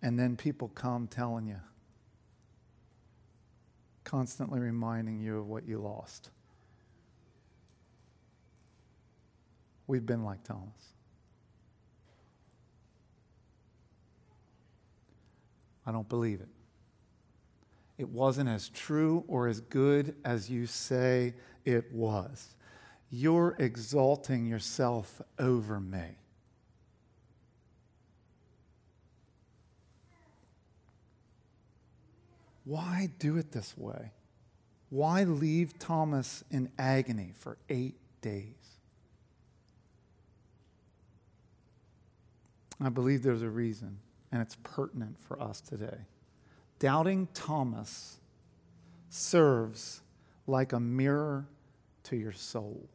And 0.00 0.18
then 0.18 0.36
people 0.36 0.68
come 0.68 1.06
telling 1.06 1.46
you, 1.46 1.60
constantly 4.04 4.60
reminding 4.60 5.20
you 5.20 5.38
of 5.38 5.48
what 5.48 5.66
you 5.66 5.78
lost. 5.78 6.30
We've 9.86 10.04
been 10.04 10.24
like 10.24 10.42
Thomas. 10.44 10.92
I 15.86 15.92
don't 15.92 16.08
believe 16.08 16.40
it. 16.40 16.48
It 17.98 18.08
wasn't 18.08 18.48
as 18.48 18.68
true 18.68 19.24
or 19.28 19.48
as 19.48 19.60
good 19.60 20.14
as 20.24 20.48
you 20.48 20.66
say 20.66 21.34
it 21.64 21.92
was. 21.92 22.54
You're 23.14 23.54
exalting 23.58 24.46
yourself 24.46 25.20
over 25.38 25.78
me. 25.78 26.16
Why 32.64 33.10
do 33.18 33.36
it 33.36 33.52
this 33.52 33.76
way? 33.76 34.12
Why 34.88 35.24
leave 35.24 35.78
Thomas 35.78 36.42
in 36.50 36.70
agony 36.78 37.34
for 37.36 37.58
eight 37.68 37.96
days? 38.22 38.54
I 42.80 42.88
believe 42.88 43.22
there's 43.22 43.42
a 43.42 43.50
reason, 43.50 43.98
and 44.32 44.40
it's 44.40 44.56
pertinent 44.62 45.16
for 45.20 45.40
us 45.40 45.60
today. 45.60 46.06
Doubting 46.78 47.28
Thomas 47.34 48.16
serves 49.10 50.00
like 50.46 50.72
a 50.72 50.80
mirror 50.80 51.46
to 52.04 52.16
your 52.16 52.32
soul. 52.32 52.88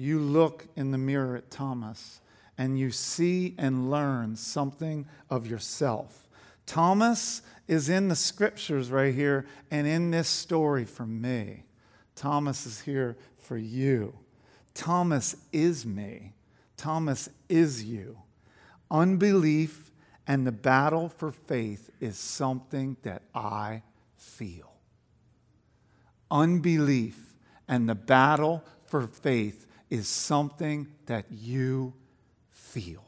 You 0.00 0.18
look 0.18 0.66
in 0.76 0.92
the 0.92 0.98
mirror 0.98 1.36
at 1.36 1.50
Thomas 1.50 2.22
and 2.56 2.78
you 2.78 2.90
see 2.90 3.54
and 3.58 3.90
learn 3.90 4.34
something 4.34 5.06
of 5.28 5.46
yourself. 5.46 6.26
Thomas 6.64 7.42
is 7.68 7.90
in 7.90 8.08
the 8.08 8.16
scriptures 8.16 8.90
right 8.90 9.14
here 9.14 9.44
and 9.70 9.86
in 9.86 10.10
this 10.10 10.26
story 10.26 10.86
for 10.86 11.04
me. 11.04 11.64
Thomas 12.16 12.64
is 12.64 12.80
here 12.80 13.18
for 13.36 13.58
you. 13.58 14.14
Thomas 14.72 15.36
is 15.52 15.84
me. 15.84 16.32
Thomas 16.78 17.28
is 17.50 17.84
you. 17.84 18.16
Unbelief 18.90 19.92
and 20.26 20.46
the 20.46 20.52
battle 20.52 21.10
for 21.10 21.30
faith 21.30 21.90
is 22.00 22.16
something 22.16 22.96
that 23.02 23.20
I 23.34 23.82
feel. 24.16 24.72
Unbelief 26.30 27.34
and 27.68 27.86
the 27.86 27.94
battle 27.94 28.64
for 28.86 29.06
faith 29.06 29.66
is 29.90 30.08
something 30.08 30.86
that 31.06 31.26
you 31.30 31.92
feel. 32.50 33.04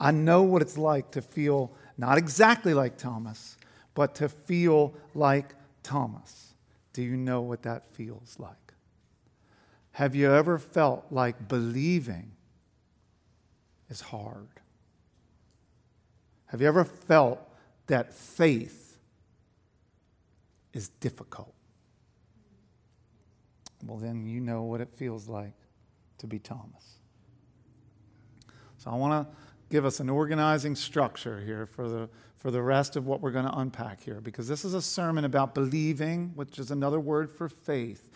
I 0.00 0.10
know 0.10 0.42
what 0.42 0.62
it's 0.62 0.76
like 0.76 1.12
to 1.12 1.22
feel 1.22 1.72
not 1.96 2.18
exactly 2.18 2.74
like 2.74 2.98
Thomas, 2.98 3.56
but 3.94 4.16
to 4.16 4.28
feel 4.28 4.94
like 5.14 5.54
Thomas. 5.84 6.54
Do 6.92 7.02
you 7.02 7.16
know 7.16 7.40
what 7.42 7.62
that 7.62 7.88
feels 7.90 8.36
like? 8.38 8.56
Have 9.92 10.14
you 10.14 10.32
ever 10.32 10.58
felt 10.58 11.06
like 11.10 11.48
believing 11.48 12.32
is 13.88 14.00
hard? 14.00 14.48
Have 16.46 16.60
you 16.60 16.66
ever 16.66 16.84
felt 16.84 17.40
that 17.86 18.12
faith 18.12 18.98
is 20.72 20.88
difficult? 20.88 21.54
Well, 23.82 23.98
then 23.98 24.26
you 24.26 24.40
know 24.40 24.62
what 24.62 24.80
it 24.80 24.92
feels 24.94 25.28
like 25.28 25.54
to 26.18 26.26
be 26.26 26.38
Thomas. 26.38 26.98
So 28.78 28.90
I 28.90 28.94
want 28.94 29.28
to 29.28 29.36
give 29.70 29.84
us 29.84 30.00
an 30.00 30.10
organizing 30.10 30.76
structure 30.76 31.40
here 31.40 31.66
for 31.66 31.88
the, 31.88 32.08
for 32.36 32.50
the 32.50 32.62
rest 32.62 32.96
of 32.96 33.06
what 33.06 33.20
we're 33.20 33.30
going 33.30 33.46
to 33.46 33.58
unpack 33.58 34.02
here, 34.02 34.20
because 34.20 34.46
this 34.46 34.64
is 34.64 34.74
a 34.74 34.82
sermon 34.82 35.24
about 35.24 35.54
believing, 35.54 36.32
which 36.34 36.58
is 36.58 36.70
another 36.70 37.00
word 37.00 37.30
for 37.30 37.48
faith. 37.48 38.10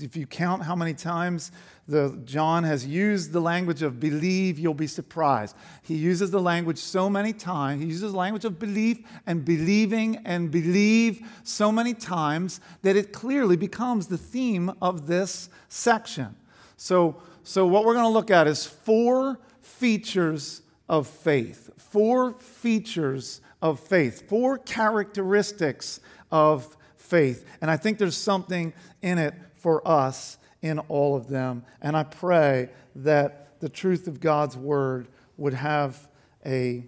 If 0.00 0.16
you 0.16 0.26
count 0.26 0.62
how 0.62 0.76
many 0.76 0.92
times 0.92 1.50
the, 1.86 2.20
John 2.24 2.64
has 2.64 2.86
used 2.86 3.32
the 3.32 3.40
language 3.40 3.82
of 3.82 3.98
believe, 3.98 4.58
you'll 4.58 4.74
be 4.74 4.86
surprised. 4.86 5.56
He 5.82 5.94
uses 5.94 6.30
the 6.30 6.40
language 6.40 6.78
so 6.78 7.08
many 7.08 7.32
times. 7.32 7.80
He 7.80 7.88
uses 7.88 8.12
the 8.12 8.18
language 8.18 8.44
of 8.44 8.58
belief 8.58 8.98
and 9.26 9.44
believing 9.44 10.16
and 10.26 10.50
believe 10.50 11.26
so 11.42 11.72
many 11.72 11.94
times 11.94 12.60
that 12.82 12.96
it 12.96 13.12
clearly 13.12 13.56
becomes 13.56 14.08
the 14.08 14.18
theme 14.18 14.70
of 14.82 15.06
this 15.06 15.48
section. 15.68 16.36
So, 16.76 17.22
so 17.42 17.66
what 17.66 17.84
we're 17.86 17.94
going 17.94 18.04
to 18.04 18.10
look 18.10 18.30
at 18.30 18.46
is 18.46 18.66
four 18.66 19.38
features 19.62 20.60
of 20.88 21.06
faith. 21.06 21.70
Four 21.78 22.34
features 22.34 23.40
of 23.62 23.80
faith. 23.80 24.28
Four 24.28 24.58
characteristics 24.58 26.00
of 26.30 26.76
faith. 26.96 27.46
And 27.60 27.70
I 27.70 27.76
think 27.76 27.98
there's 27.98 28.16
something 28.16 28.72
in 29.00 29.18
it 29.18 29.34
for 29.58 29.86
us 29.86 30.38
in 30.62 30.78
all 30.80 31.16
of 31.16 31.28
them. 31.28 31.64
And 31.80 31.96
I 31.96 32.04
pray 32.04 32.70
that 32.96 33.60
the 33.60 33.68
truth 33.68 34.08
of 34.08 34.20
God's 34.20 34.56
word 34.56 35.08
would 35.36 35.54
have 35.54 36.08
a, 36.44 36.86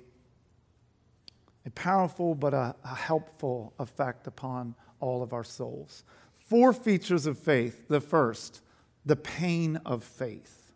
a 1.66 1.70
powerful 1.70 2.34
but 2.34 2.54
a, 2.54 2.74
a 2.84 2.94
helpful 2.94 3.72
effect 3.78 4.26
upon 4.26 4.74
all 5.00 5.22
of 5.22 5.32
our 5.32 5.44
souls. 5.44 6.04
Four 6.36 6.72
features 6.72 7.26
of 7.26 7.38
faith. 7.38 7.88
The 7.88 8.00
first, 8.00 8.62
the 9.04 9.16
pain 9.16 9.76
of 9.84 10.02
faith. 10.02 10.72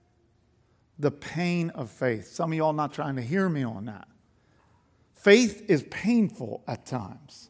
The 0.98 1.10
pain 1.10 1.70
of 1.70 1.90
faith. 1.90 2.28
Some 2.28 2.52
of 2.52 2.58
y'all 2.58 2.72
not 2.72 2.92
trying 2.92 3.16
to 3.16 3.22
hear 3.22 3.48
me 3.48 3.64
on 3.64 3.86
that. 3.86 4.08
Faith 5.14 5.64
is 5.68 5.82
painful 5.90 6.62
at 6.68 6.86
times. 6.86 7.48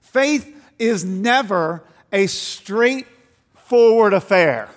Faith 0.00 0.55
is 0.78 1.04
never 1.04 1.84
a 2.12 2.26
straightforward 2.26 4.12
affair. 4.12 4.68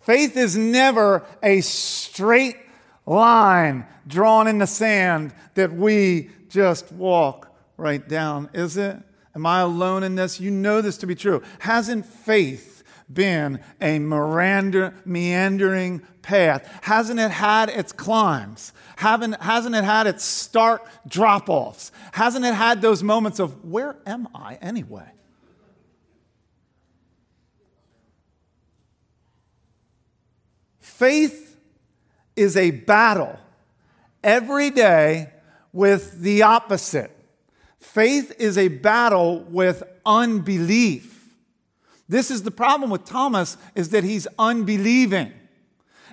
Faith 0.00 0.36
is 0.36 0.56
never 0.56 1.24
a 1.42 1.60
straight 1.60 2.56
line 3.06 3.86
drawn 4.06 4.48
in 4.48 4.58
the 4.58 4.66
sand 4.66 5.32
that 5.54 5.72
we 5.72 6.30
just 6.48 6.90
walk 6.92 7.54
right 7.76 8.08
down, 8.08 8.48
is 8.52 8.76
it? 8.76 8.96
Am 9.34 9.46
I 9.46 9.60
alone 9.60 10.02
in 10.02 10.16
this? 10.16 10.40
You 10.40 10.50
know 10.50 10.80
this 10.80 10.98
to 10.98 11.06
be 11.06 11.14
true. 11.14 11.42
Hasn't 11.60 12.04
faith 12.04 12.69
been 13.12 13.60
a 13.80 13.98
meandering 13.98 16.02
path? 16.22 16.80
Hasn't 16.82 17.18
it 17.18 17.30
had 17.30 17.68
its 17.68 17.92
climbs? 17.92 18.72
Haven't, 18.96 19.40
hasn't 19.40 19.74
it 19.74 19.84
had 19.84 20.06
its 20.06 20.24
stark 20.24 20.86
drop 21.06 21.48
offs? 21.48 21.92
Hasn't 22.12 22.44
it 22.44 22.54
had 22.54 22.82
those 22.82 23.02
moments 23.02 23.38
of, 23.38 23.64
where 23.64 23.96
am 24.06 24.28
I 24.34 24.58
anyway? 24.60 25.10
Faith 30.80 31.56
is 32.36 32.56
a 32.56 32.70
battle 32.70 33.38
every 34.22 34.70
day 34.70 35.30
with 35.72 36.20
the 36.20 36.42
opposite. 36.42 37.10
Faith 37.78 38.34
is 38.38 38.58
a 38.58 38.68
battle 38.68 39.40
with 39.44 39.82
unbelief. 40.04 41.19
This 42.10 42.32
is 42.32 42.42
the 42.42 42.50
problem 42.50 42.90
with 42.90 43.04
Thomas 43.04 43.56
is 43.76 43.90
that 43.90 44.02
he's 44.02 44.26
unbelieving. 44.36 45.32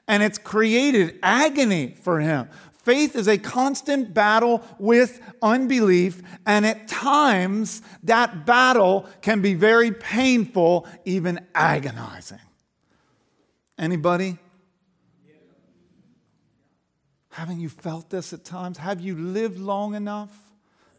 And 0.07 0.21
it's 0.21 0.37
created 0.37 1.17
agony 1.23 1.95
for 2.03 2.19
him. 2.19 2.49
Faith 2.83 3.15
is 3.15 3.27
a 3.27 3.39
constant 3.39 4.13
battle 4.13 4.63
with 4.77 5.19
unbelief, 5.41 6.21
and 6.45 6.67
at 6.67 6.87
times 6.87 7.81
that 8.03 8.45
battle 8.45 9.07
can 9.23 9.41
be 9.41 9.55
very 9.55 9.91
painful, 9.91 10.87
even 11.03 11.39
agonizing. 11.55 12.39
Anybody? 13.79 14.37
Haven't 17.31 17.59
you 17.59 17.69
felt 17.69 18.11
this 18.11 18.33
at 18.33 18.45
times? 18.45 18.77
Have 18.77 19.01
you 19.01 19.17
lived 19.17 19.57
long 19.57 19.95
enough? 19.95 20.31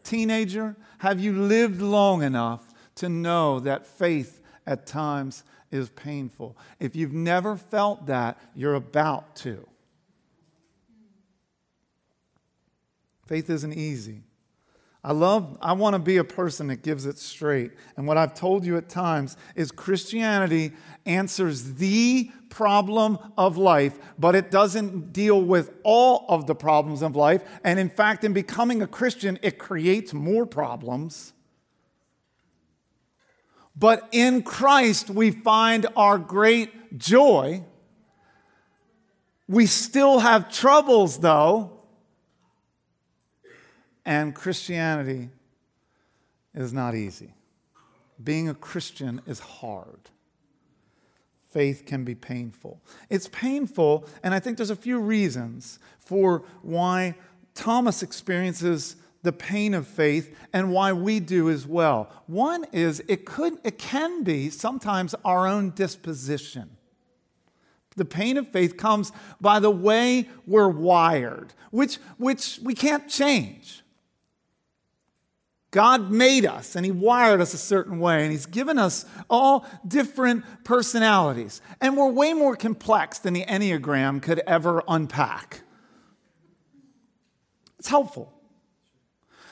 Teenager, 0.03 0.75
have 0.97 1.21
you 1.21 1.31
lived 1.41 1.81
long 1.81 2.21
enough 2.21 2.61
to 2.95 3.07
know 3.07 3.61
that 3.61 3.87
faith 3.87 4.38
at 4.69 4.85
times 4.85 5.43
is 5.71 5.89
painful? 5.89 6.55
If 6.79 6.95
you've 6.95 7.13
never 7.13 7.57
felt 7.57 8.05
that, 8.05 8.39
you're 8.55 8.75
about 8.75 9.35
to. 9.37 9.67
Faith 13.25 13.49
isn't 13.49 13.73
easy. 13.73 14.21
I 15.03 15.13
love, 15.13 15.57
I 15.61 15.73
want 15.73 15.93
to 15.93 15.99
be 15.99 16.17
a 16.17 16.23
person 16.23 16.67
that 16.67 16.83
gives 16.83 17.05
it 17.05 17.17
straight. 17.17 17.71
And 17.95 18.05
what 18.05 18.17
I've 18.17 18.33
told 18.33 18.65
you 18.65 18.77
at 18.77 18.89
times 18.89 19.37
is 19.55 19.71
Christianity 19.71 20.73
answers 21.05 21.75
the 21.75 22.29
problem 22.49 23.17
of 23.37 23.55
life, 23.57 23.97
but 24.17 24.35
it 24.35 24.51
doesn't 24.51 25.13
deal 25.13 25.41
with 25.41 25.71
all 25.83 26.25
of 26.27 26.47
the 26.47 26.55
problems 26.55 27.01
of 27.01 27.15
life. 27.15 27.43
And 27.63 27.79
in 27.79 27.89
fact, 27.89 28.23
in 28.23 28.33
becoming 28.33 28.81
a 28.81 28.87
Christian, 28.87 29.39
it 29.41 29.57
creates 29.57 30.13
more 30.13 30.45
problems. 30.45 31.33
But 33.75 34.07
in 34.11 34.43
Christ, 34.43 35.09
we 35.09 35.31
find 35.31 35.85
our 35.95 36.17
great 36.17 36.97
joy. 36.97 37.63
We 39.47 39.65
still 39.65 40.19
have 40.19 40.51
troubles, 40.51 41.19
though 41.19 41.79
and 44.09 44.33
Christianity 44.33 45.29
is 46.55 46.73
not 46.73 46.95
easy. 46.95 47.35
Being 48.23 48.49
a 48.49 48.55
Christian 48.55 49.21
is 49.27 49.39
hard. 49.39 50.09
Faith 51.51 51.83
can 51.85 52.03
be 52.03 52.15
painful. 52.15 52.81
It's 53.11 53.27
painful, 53.27 54.07
and 54.23 54.33
I 54.33 54.39
think 54.39 54.57
there's 54.57 54.71
a 54.71 54.75
few 54.75 54.99
reasons 54.99 55.77
for 55.99 56.43
why 56.63 57.17
Thomas 57.53 58.01
experiences 58.01 58.95
the 59.21 59.31
pain 59.31 59.73
of 59.73 59.87
faith 59.87 60.35
and 60.53 60.71
why 60.71 60.93
we 60.93 61.19
do 61.19 61.49
as 61.49 61.67
well. 61.67 62.09
One 62.27 62.65
is 62.71 63.03
it 63.07 63.25
could 63.25 63.57
it 63.63 63.77
can 63.77 64.23
be 64.23 64.49
sometimes 64.49 65.15
our 65.25 65.47
own 65.47 65.71
disposition. 65.71 66.77
The 67.95 68.05
pain 68.05 68.37
of 68.37 68.47
faith 68.47 68.77
comes 68.77 69.11
by 69.41 69.59
the 69.59 69.69
way 69.69 70.29
we're 70.47 70.69
wired, 70.69 71.53
which, 71.69 71.97
which 72.17 72.59
we 72.63 72.73
can't 72.73 73.09
change. 73.09 73.83
God 75.71 76.09
made 76.09 76.45
us 76.45 76.75
and 76.75 76.85
He 76.85 76.91
wired 76.91 77.41
us 77.41 77.53
a 77.53 77.57
certain 77.57 77.99
way, 77.99 78.23
and 78.23 78.31
He's 78.31 78.45
given 78.45 78.79
us 78.79 79.05
all 79.29 79.65
different 79.85 80.45
personalities. 80.63 81.61
And 81.81 81.97
we're 81.97 82.09
way 82.09 82.33
more 82.33 82.55
complex 82.55 83.19
than 83.19 83.33
the 83.33 83.43
Enneagram 83.43 84.21
could 84.21 84.39
ever 84.47 84.81
unpack. 84.87 85.61
It's 87.77 87.89
helpful. 87.89 88.38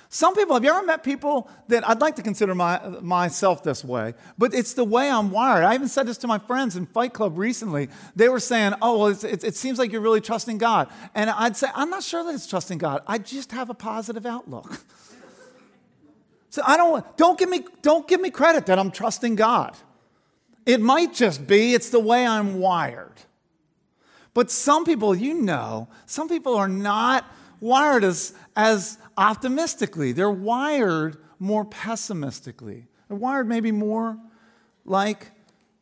Some 0.10 0.36
people, 0.36 0.54
have 0.54 0.64
you 0.64 0.70
ever 0.70 0.86
met 0.86 1.04
people 1.04 1.50
that 1.68 1.88
I'd 1.88 2.00
like 2.00 2.16
to 2.16 2.22
consider 2.22 2.56
my, 2.56 2.80
myself 3.02 3.62
this 3.62 3.84
way, 3.84 4.14
but 4.38 4.54
it's 4.54 4.74
the 4.74 4.86
way 4.86 5.10
I'm 5.10 5.32
wired. 5.32 5.66
I 5.66 5.74
even 5.74 5.90
said 5.90 6.08
this 6.08 6.18
to 6.20 6.28
my 6.28 6.38
friends 6.38 6.78
in 6.78 6.86
Fight 6.86 7.14
Club 7.14 7.38
recently. 7.38 7.90
They 8.16 8.30
were 8.30 8.40
saying, 8.40 8.74
Oh, 8.82 9.00
well, 9.00 9.08
it, 9.08 9.44
it 9.44 9.56
seems 9.56 9.78
like 9.78 9.92
you're 9.92 10.02
really 10.02 10.22
trusting 10.22 10.60
God. 10.60 10.90
And 11.14 11.30
I'd 11.30 11.58
say, 11.58 11.68
I'm 11.76 11.90
not 11.90 12.04
sure 12.04 12.24
that 12.24 12.34
it's 12.34 12.48
trusting 12.48 12.78
God. 12.78 13.04
I 13.06 13.18
just 13.18 13.52
have 13.52 13.70
a 13.70 13.74
positive 13.74 14.26
outlook. 14.26 14.82
So 16.50 16.64
I 16.66 16.76
don't 16.76 17.18
don't 17.18 17.38
give 17.38 17.50
me 17.50 17.66
don't 17.84 18.08
give 18.08 18.20
me 18.20 18.32
credit 18.32 18.66
that 18.66 18.80
I'm 18.80 18.90
trusting 18.90 19.36
God. 19.36 19.78
It 20.66 20.82
might 20.82 21.14
just 21.14 21.46
be 21.46 21.76
it's 21.76 21.92
the 21.92 22.00
way 22.00 22.26
I'm 22.26 22.60
wired. 22.60 23.14
But 24.34 24.50
some 24.50 24.84
people, 24.84 25.14
you 25.14 25.36
know, 25.36 25.88
some 26.08 26.28
people 26.28 26.56
are 26.56 26.68
not 26.68 27.26
wired 27.60 28.04
as, 28.04 28.34
as 28.56 28.98
optimistically. 29.18 30.12
They're 30.12 30.30
wired 30.30 31.18
more 31.40 31.66
pessimistically. 31.66 32.88
They're 33.08 33.18
wired 33.18 33.48
maybe 33.48 33.72
more 33.72 34.18
like 34.86 35.32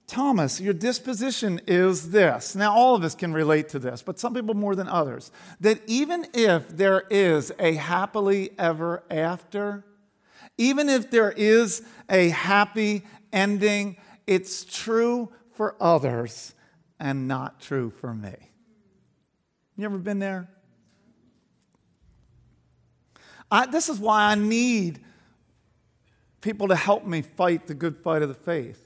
Thomas, 0.08 0.62
your 0.62 0.74
disposition 0.74 1.62
is 1.66 2.12
this. 2.12 2.56
Now, 2.56 2.76
all 2.76 2.96
of 2.96 3.04
us 3.04 3.16
can 3.16 3.34
relate 3.34 3.70
to 3.70 3.80
this, 3.80 4.04
but 4.04 4.20
some 4.20 4.36
people 4.36 4.54
more 4.54 4.76
than 4.76 4.88
others. 4.88 5.32
That 5.62 5.82
even 5.88 6.28
if 6.34 6.68
there 6.70 7.06
is 7.10 7.52
a 7.58 7.74
happily 7.74 8.52
ever 8.60 9.04
after, 9.10 9.84
even 10.58 10.90
if 10.90 11.10
there 11.10 11.32
is 11.32 11.82
a 12.08 12.30
happy 12.30 13.04
ending, 13.34 13.98
it's 14.28 14.64
true 14.64 15.32
for 15.54 15.76
others 15.82 16.54
and 17.00 17.28
not 17.28 17.60
true 17.60 17.90
for 17.90 18.14
me. 18.14 18.36
You 19.76 19.86
ever 19.86 19.98
been 19.98 20.20
there? 20.20 20.48
I, 23.52 23.66
this 23.68 23.90
is 23.90 24.00
why 24.00 24.32
I 24.32 24.36
need 24.36 25.00
people 26.42 26.68
to 26.68 26.76
help 26.76 27.06
me 27.06 27.22
fight 27.22 27.68
the 27.68 27.74
good 27.74 27.98
fight 27.98 28.22
of 28.22 28.30
the 28.30 28.36
faith. 28.36 28.82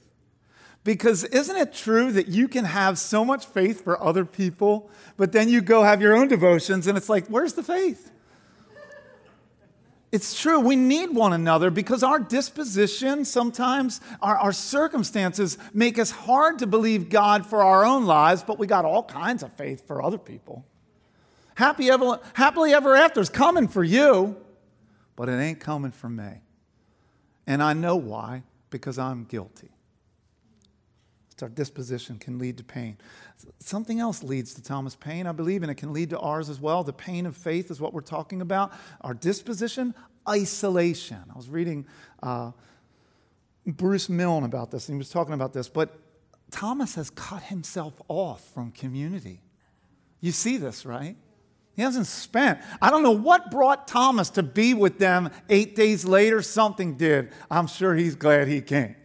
Because 0.82 1.24
isn't 1.24 1.56
it 1.56 1.74
true 1.74 2.10
that 2.12 2.28
you 2.28 2.48
can 2.48 2.64
have 2.64 2.98
so 2.98 3.24
much 3.24 3.44
faith 3.46 3.84
for 3.84 4.02
other 4.02 4.24
people, 4.24 4.90
but 5.18 5.32
then 5.32 5.48
you 5.48 5.60
go 5.60 5.82
have 5.82 6.00
your 6.00 6.16
own 6.16 6.28
devotions 6.28 6.86
and 6.86 6.96
it's 6.96 7.08
like, 7.08 7.26
where's 7.26 7.52
the 7.52 7.62
faith? 7.62 8.10
It's 10.12 10.40
true, 10.40 10.58
we 10.58 10.74
need 10.74 11.10
one 11.10 11.32
another 11.32 11.70
because 11.70 12.02
our 12.02 12.18
disposition, 12.18 13.24
sometimes 13.24 14.00
our, 14.20 14.36
our, 14.36 14.52
circumstances 14.52 15.56
make 15.72 16.00
us 16.00 16.10
hard 16.10 16.58
to 16.60 16.66
believe 16.66 17.08
God 17.08 17.46
for 17.46 17.62
our 17.62 17.84
own 17.84 18.06
lives, 18.06 18.42
but 18.42 18.58
we 18.58 18.66
got 18.66 18.84
all 18.84 19.04
kinds 19.04 19.44
of 19.44 19.52
faith 19.52 19.86
for 19.86 20.02
other 20.02 20.18
people. 20.18 20.64
Happy 21.54 21.90
ever, 21.90 22.18
happily 22.32 22.72
ever 22.72 22.96
after 22.96 23.20
is 23.20 23.28
coming 23.28 23.68
for 23.68 23.84
you, 23.84 24.36
but 25.16 25.28
it 25.28 25.40
ain't 25.40 25.60
coming 25.60 25.90
from 25.90 26.16
me. 26.16 26.42
And 27.46 27.62
I 27.62 27.72
know 27.72 27.96
why, 27.96 28.42
because 28.70 28.98
I'm 28.98 29.24
guilty. 29.24 29.70
Our 31.42 31.48
disposition 31.48 32.18
can 32.18 32.38
lead 32.38 32.58
to 32.58 32.64
pain. 32.64 32.98
Something 33.60 34.00
else 34.00 34.22
leads 34.22 34.54
to 34.54 34.62
Thomas' 34.62 34.94
pain, 34.94 35.26
I 35.26 35.32
believe, 35.32 35.62
and 35.62 35.70
it 35.70 35.76
can 35.76 35.92
lead 35.92 36.10
to 36.10 36.18
ours 36.18 36.50
as 36.50 36.60
well. 36.60 36.84
The 36.84 36.92
pain 36.92 37.26
of 37.26 37.36
faith 37.36 37.70
is 37.70 37.80
what 37.80 37.94
we're 37.94 38.02
talking 38.02 38.42
about. 38.42 38.72
Our 39.00 39.14
disposition, 39.14 39.94
isolation. 40.28 41.18
I 41.32 41.36
was 41.36 41.48
reading 41.48 41.86
uh, 42.22 42.52
Bruce 43.66 44.08
Milne 44.08 44.44
about 44.44 44.70
this, 44.70 44.88
and 44.88 44.96
he 44.96 44.98
was 44.98 45.10
talking 45.10 45.34
about 45.34 45.52
this, 45.52 45.68
but 45.68 45.98
Thomas 46.50 46.96
has 46.96 47.10
cut 47.10 47.42
himself 47.44 47.94
off 48.08 48.42
from 48.52 48.72
community. 48.72 49.40
You 50.20 50.32
see 50.32 50.56
this, 50.56 50.84
right? 50.84 51.16
He 51.76 51.82
hasn't 51.82 52.06
spent. 52.06 52.60
I 52.82 52.90
don't 52.90 53.02
know 53.02 53.10
what 53.10 53.50
brought 53.50 53.88
Thomas 53.88 54.30
to 54.30 54.42
be 54.42 54.74
with 54.74 54.98
them 54.98 55.30
eight 55.48 55.76
days 55.76 56.04
later. 56.04 56.42
Something 56.42 56.96
did. 56.96 57.32
I'm 57.50 57.66
sure 57.66 57.94
he's 57.94 58.16
glad 58.16 58.48
he 58.48 58.60
came 58.60 58.96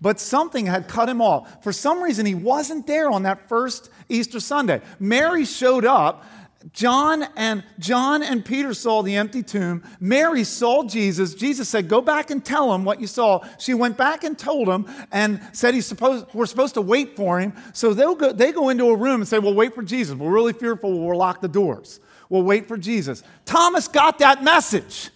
but 0.00 0.20
something 0.20 0.66
had 0.66 0.88
cut 0.88 1.08
him 1.08 1.20
off. 1.20 1.62
For 1.62 1.72
some 1.72 2.02
reason, 2.02 2.24
he 2.24 2.34
wasn't 2.34 2.86
there 2.86 3.10
on 3.10 3.24
that 3.24 3.48
first 3.48 3.90
Easter 4.08 4.40
Sunday. 4.40 4.80
Mary 4.98 5.44
showed 5.44 5.84
up. 5.84 6.24
John 6.72 7.24
and 7.36 7.64
John 7.78 8.22
and 8.22 8.44
Peter 8.44 8.74
saw 8.74 9.02
the 9.02 9.16
empty 9.16 9.42
tomb. 9.42 9.82
Mary 10.00 10.44
saw 10.44 10.84
Jesus. 10.84 11.34
Jesus 11.34 11.68
said, 11.68 11.88
"Go 11.88 12.00
back 12.00 12.30
and 12.30 12.44
tell 12.44 12.74
him 12.74 12.84
what 12.84 13.00
you 13.00 13.06
saw." 13.06 13.40
She 13.58 13.74
went 13.74 13.96
back 13.96 14.22
and 14.24 14.38
told 14.38 14.68
him, 14.68 14.86
and 15.10 15.40
said, 15.52 15.74
"He's 15.74 15.86
supposed 15.86 16.26
we're 16.34 16.46
supposed 16.46 16.74
to 16.74 16.82
wait 16.82 17.16
for 17.16 17.40
him." 17.40 17.54
So 17.72 17.94
they'll 17.94 18.14
go. 18.14 18.32
They 18.32 18.52
go 18.52 18.68
into 18.68 18.90
a 18.90 18.96
room 18.96 19.20
and 19.20 19.28
say, 19.28 19.38
"Well, 19.38 19.54
wait 19.54 19.74
for 19.74 19.82
Jesus. 19.82 20.14
We're 20.14 20.30
really 20.30 20.52
fearful. 20.52 21.06
We'll 21.06 21.16
lock 21.16 21.40
the 21.40 21.48
doors. 21.48 22.00
We'll 22.28 22.42
wait 22.42 22.68
for 22.68 22.76
Jesus." 22.76 23.22
Thomas 23.44 23.88
got 23.88 24.18
that 24.18 24.44
message. 24.44 25.10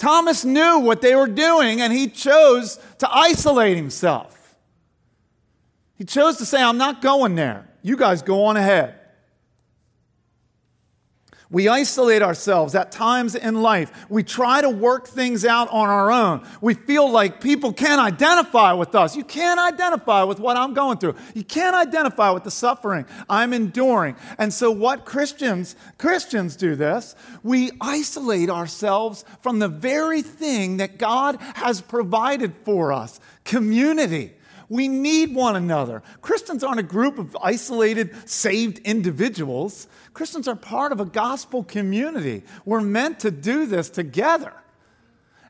Thomas 0.00 0.46
knew 0.46 0.78
what 0.78 1.02
they 1.02 1.14
were 1.14 1.28
doing 1.28 1.82
and 1.82 1.92
he 1.92 2.08
chose 2.08 2.78
to 2.98 3.14
isolate 3.14 3.76
himself. 3.76 4.56
He 5.96 6.04
chose 6.04 6.38
to 6.38 6.46
say, 6.46 6.62
I'm 6.62 6.78
not 6.78 7.02
going 7.02 7.34
there. 7.34 7.68
You 7.82 7.98
guys 7.98 8.22
go 8.22 8.44
on 8.46 8.56
ahead. 8.56 8.99
We 11.52 11.66
isolate 11.66 12.22
ourselves 12.22 12.76
at 12.76 12.92
times 12.92 13.34
in 13.34 13.60
life. 13.60 13.90
We 14.08 14.22
try 14.22 14.60
to 14.60 14.70
work 14.70 15.08
things 15.08 15.44
out 15.44 15.68
on 15.70 15.88
our 15.88 16.12
own. 16.12 16.46
We 16.60 16.74
feel 16.74 17.10
like 17.10 17.40
people 17.40 17.72
can't 17.72 18.00
identify 18.00 18.72
with 18.72 18.94
us. 18.94 19.16
You 19.16 19.24
can't 19.24 19.58
identify 19.58 20.22
with 20.22 20.38
what 20.38 20.56
I'm 20.56 20.74
going 20.74 20.98
through. 20.98 21.16
You 21.34 21.42
can't 21.42 21.74
identify 21.74 22.30
with 22.30 22.44
the 22.44 22.52
suffering 22.52 23.04
I'm 23.28 23.52
enduring. 23.52 24.14
And 24.38 24.54
so 24.54 24.70
what 24.70 25.04
Christians, 25.04 25.74
Christians 25.98 26.54
do 26.54 26.76
this, 26.76 27.16
we 27.42 27.72
isolate 27.80 28.48
ourselves 28.48 29.24
from 29.40 29.58
the 29.58 29.68
very 29.68 30.22
thing 30.22 30.76
that 30.76 30.98
God 30.98 31.36
has 31.54 31.80
provided 31.80 32.54
for 32.64 32.92
us, 32.92 33.18
community. 33.44 34.34
We 34.68 34.86
need 34.86 35.34
one 35.34 35.56
another. 35.56 36.00
Christians 36.22 36.62
aren't 36.62 36.78
a 36.78 36.84
group 36.84 37.18
of 37.18 37.36
isolated, 37.42 38.14
saved 38.28 38.78
individuals. 38.84 39.88
Christians 40.12 40.48
are 40.48 40.56
part 40.56 40.92
of 40.92 41.00
a 41.00 41.04
gospel 41.04 41.62
community. 41.62 42.42
We're 42.64 42.80
meant 42.80 43.20
to 43.20 43.30
do 43.30 43.66
this 43.66 43.90
together. 43.90 44.52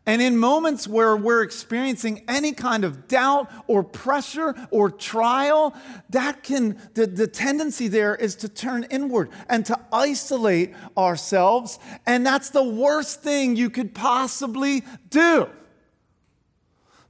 And 0.06 0.22
in 0.22 0.38
moments 0.38 0.88
where 0.88 1.16
we're 1.16 1.42
experiencing 1.42 2.24
any 2.26 2.52
kind 2.52 2.84
of 2.84 3.06
doubt 3.06 3.50
or 3.66 3.84
pressure 3.84 4.54
or 4.70 4.90
trial, 4.90 5.74
that 6.08 6.42
can, 6.42 6.80
the, 6.94 7.06
the 7.06 7.26
tendency 7.26 7.86
there 7.86 8.14
is 8.16 8.34
to 8.36 8.48
turn 8.48 8.84
inward 8.84 9.28
and 9.48 9.64
to 9.66 9.78
isolate 9.92 10.74
ourselves. 10.96 11.78
And 12.06 12.26
that's 12.26 12.50
the 12.50 12.64
worst 12.64 13.22
thing 13.22 13.56
you 13.56 13.68
could 13.68 13.94
possibly 13.94 14.82
do. 15.10 15.48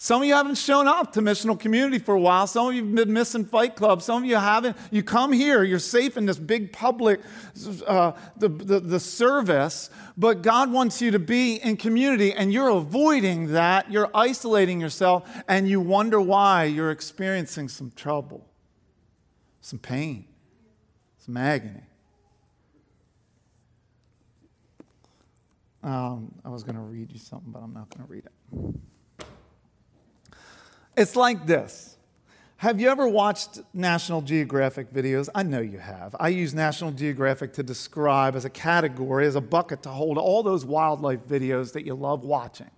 Some 0.03 0.23
of 0.23 0.29
you 0.29 0.33
haven't 0.33 0.55
shown 0.55 0.89
up 0.89 1.13
to 1.13 1.21
missional 1.21 1.61
community 1.61 1.99
for 1.99 2.15
a 2.15 2.21
while. 2.21 2.47
Some 2.47 2.69
of 2.69 2.75
you 2.75 2.83
have 2.83 2.95
been 2.95 3.13
missing 3.13 3.45
Fight 3.45 3.77
Club. 3.77 4.01
Some 4.01 4.23
of 4.23 4.29
you 4.31 4.37
haven't. 4.37 4.75
You 4.91 5.03
come 5.03 5.31
here, 5.31 5.63
you're 5.63 5.79
safe 5.79 6.17
in 6.17 6.25
this 6.25 6.39
big 6.39 6.73
public, 6.73 7.21
uh, 7.87 8.13
the, 8.39 8.49
the, 8.49 8.81
the 8.81 8.99
service, 8.99 9.91
but 10.17 10.41
God 10.41 10.73
wants 10.73 11.03
you 11.03 11.11
to 11.11 11.19
be 11.19 11.57
in 11.57 11.77
community 11.77 12.33
and 12.33 12.51
you're 12.51 12.71
avoiding 12.71 13.49
that. 13.49 13.93
You're 13.93 14.09
isolating 14.15 14.81
yourself 14.81 15.29
and 15.47 15.69
you 15.69 15.81
wonder 15.81 16.19
why 16.19 16.65
you're 16.65 16.91
experiencing 16.91 17.69
some 17.69 17.93
trouble, 17.95 18.49
some 19.61 19.79
pain, 19.79 20.25
some 21.19 21.37
agony. 21.37 21.83
Um, 25.83 26.35
I 26.43 26.49
was 26.49 26.63
going 26.63 26.77
to 26.77 26.81
read 26.81 27.13
you 27.13 27.19
something, 27.19 27.53
but 27.53 27.59
I'm 27.59 27.75
not 27.75 27.91
going 27.91 28.07
to 28.07 28.11
read 28.11 28.25
it. 28.25 28.81
It's 31.01 31.17
like 31.17 31.47
this. 31.47 31.97
Have 32.59 32.79
you 32.79 32.91
ever 32.91 33.09
watched 33.09 33.61
National 33.73 34.21
Geographic 34.21 34.93
videos? 34.93 35.31
I 35.35 35.43
know 35.43 35.63
you 35.63 35.79
have. 35.79 36.15
I 36.21 36.29
use 36.29 36.53
National 36.53 36.91
Geographic 36.91 37.55
to 37.55 37.63
describe 37.63 38.37
as 38.37 38.45
a 38.45 38.51
category, 38.51 39.27
as 39.27 39.35
a 39.35 39.41
bucket 39.41 39.83
to 39.85 39.89
hold 39.89 40.19
all 40.19 40.43
those 40.43 40.67
wildlife 40.67 41.21
videos 41.21 41.73
that 41.73 41.87
you 41.87 41.95
love 41.95 42.23
watching. 42.23 42.71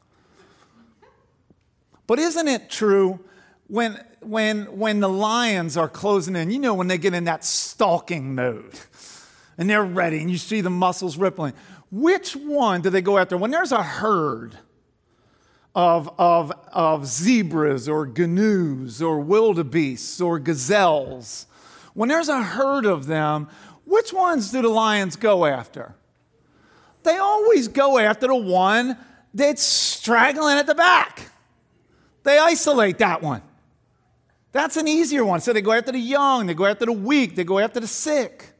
But 2.06 2.20
isn't 2.20 2.46
it 2.46 2.70
true 2.70 3.18
when, 3.66 4.00
when, 4.20 4.66
when 4.78 5.00
the 5.00 5.08
lions 5.08 5.76
are 5.76 5.88
closing 5.88 6.36
in, 6.36 6.52
you 6.52 6.60
know, 6.60 6.74
when 6.74 6.86
they 6.86 6.98
get 6.98 7.14
in 7.14 7.24
that 7.24 7.44
stalking 7.44 8.36
mode 8.36 8.78
and 9.58 9.68
they're 9.68 9.82
ready 9.82 10.20
and 10.20 10.30
you 10.30 10.38
see 10.38 10.60
the 10.60 10.70
muscles 10.70 11.16
rippling, 11.16 11.54
which 11.90 12.36
one 12.36 12.82
do 12.82 12.90
they 12.90 13.02
go 13.02 13.18
after? 13.18 13.36
When 13.36 13.50
there's 13.50 13.72
a 13.72 13.82
herd, 13.82 14.58
of, 15.74 16.12
of, 16.18 16.52
of 16.72 17.06
zebras 17.06 17.88
or 17.88 18.06
gnus 18.06 19.00
or 19.00 19.20
wildebeests 19.20 20.20
or 20.20 20.38
gazelles, 20.38 21.46
when 21.94 22.08
there's 22.08 22.28
a 22.28 22.42
herd 22.42 22.86
of 22.86 23.06
them, 23.06 23.48
which 23.84 24.12
ones 24.12 24.50
do 24.50 24.62
the 24.62 24.68
lions 24.68 25.16
go 25.16 25.44
after? 25.44 25.94
They 27.02 27.16
always 27.16 27.68
go 27.68 27.98
after 27.98 28.28
the 28.28 28.36
one 28.36 28.96
that's 29.34 29.62
straggling 29.62 30.56
at 30.56 30.66
the 30.66 30.74
back. 30.74 31.30
They 32.22 32.38
isolate 32.38 32.98
that 32.98 33.22
one. 33.22 33.42
That's 34.52 34.76
an 34.76 34.86
easier 34.86 35.24
one. 35.24 35.40
So 35.40 35.52
they 35.52 35.62
go 35.62 35.72
after 35.72 35.92
the 35.92 35.98
young, 35.98 36.46
they 36.46 36.54
go 36.54 36.66
after 36.66 36.86
the 36.86 36.92
weak, 36.92 37.34
they 37.34 37.44
go 37.44 37.58
after 37.58 37.80
the 37.80 37.86
sick. 37.86 38.52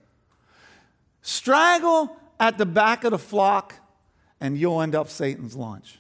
Straggle 1.21 2.17
at 2.41 2.59
the 2.59 2.67
back 2.67 3.05
of 3.05 3.13
the 3.13 3.19
flock, 3.19 3.75
and 4.41 4.59
you'll 4.59 4.81
end 4.81 4.95
up 4.95 5.09
Satan's 5.09 5.55
lunch. 5.55 5.99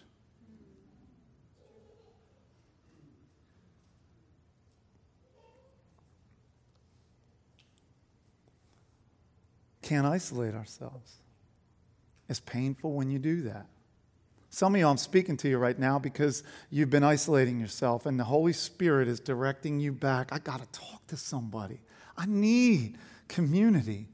Can't 9.82 10.06
isolate 10.06 10.54
ourselves. 10.54 11.16
It's 12.28 12.40
painful 12.40 12.92
when 12.92 13.10
you 13.10 13.18
do 13.18 13.42
that. 13.42 13.66
Some 14.48 14.74
of 14.74 14.78
you, 14.78 14.86
I'm 14.86 14.98
speaking 14.98 15.36
to 15.38 15.48
you 15.48 15.58
right 15.58 15.78
now 15.78 15.98
because 15.98 16.42
you've 16.70 16.90
been 16.90 17.02
isolating 17.02 17.58
yourself, 17.58 18.04
and 18.04 18.20
the 18.20 18.24
Holy 18.24 18.52
Spirit 18.52 19.08
is 19.08 19.18
directing 19.18 19.80
you 19.80 19.92
back. 19.92 20.28
I 20.30 20.38
got 20.38 20.60
to 20.60 20.78
talk 20.78 21.06
to 21.08 21.16
somebody. 21.16 21.80
I 22.16 22.26
need 22.26 22.98
community. 23.28 24.08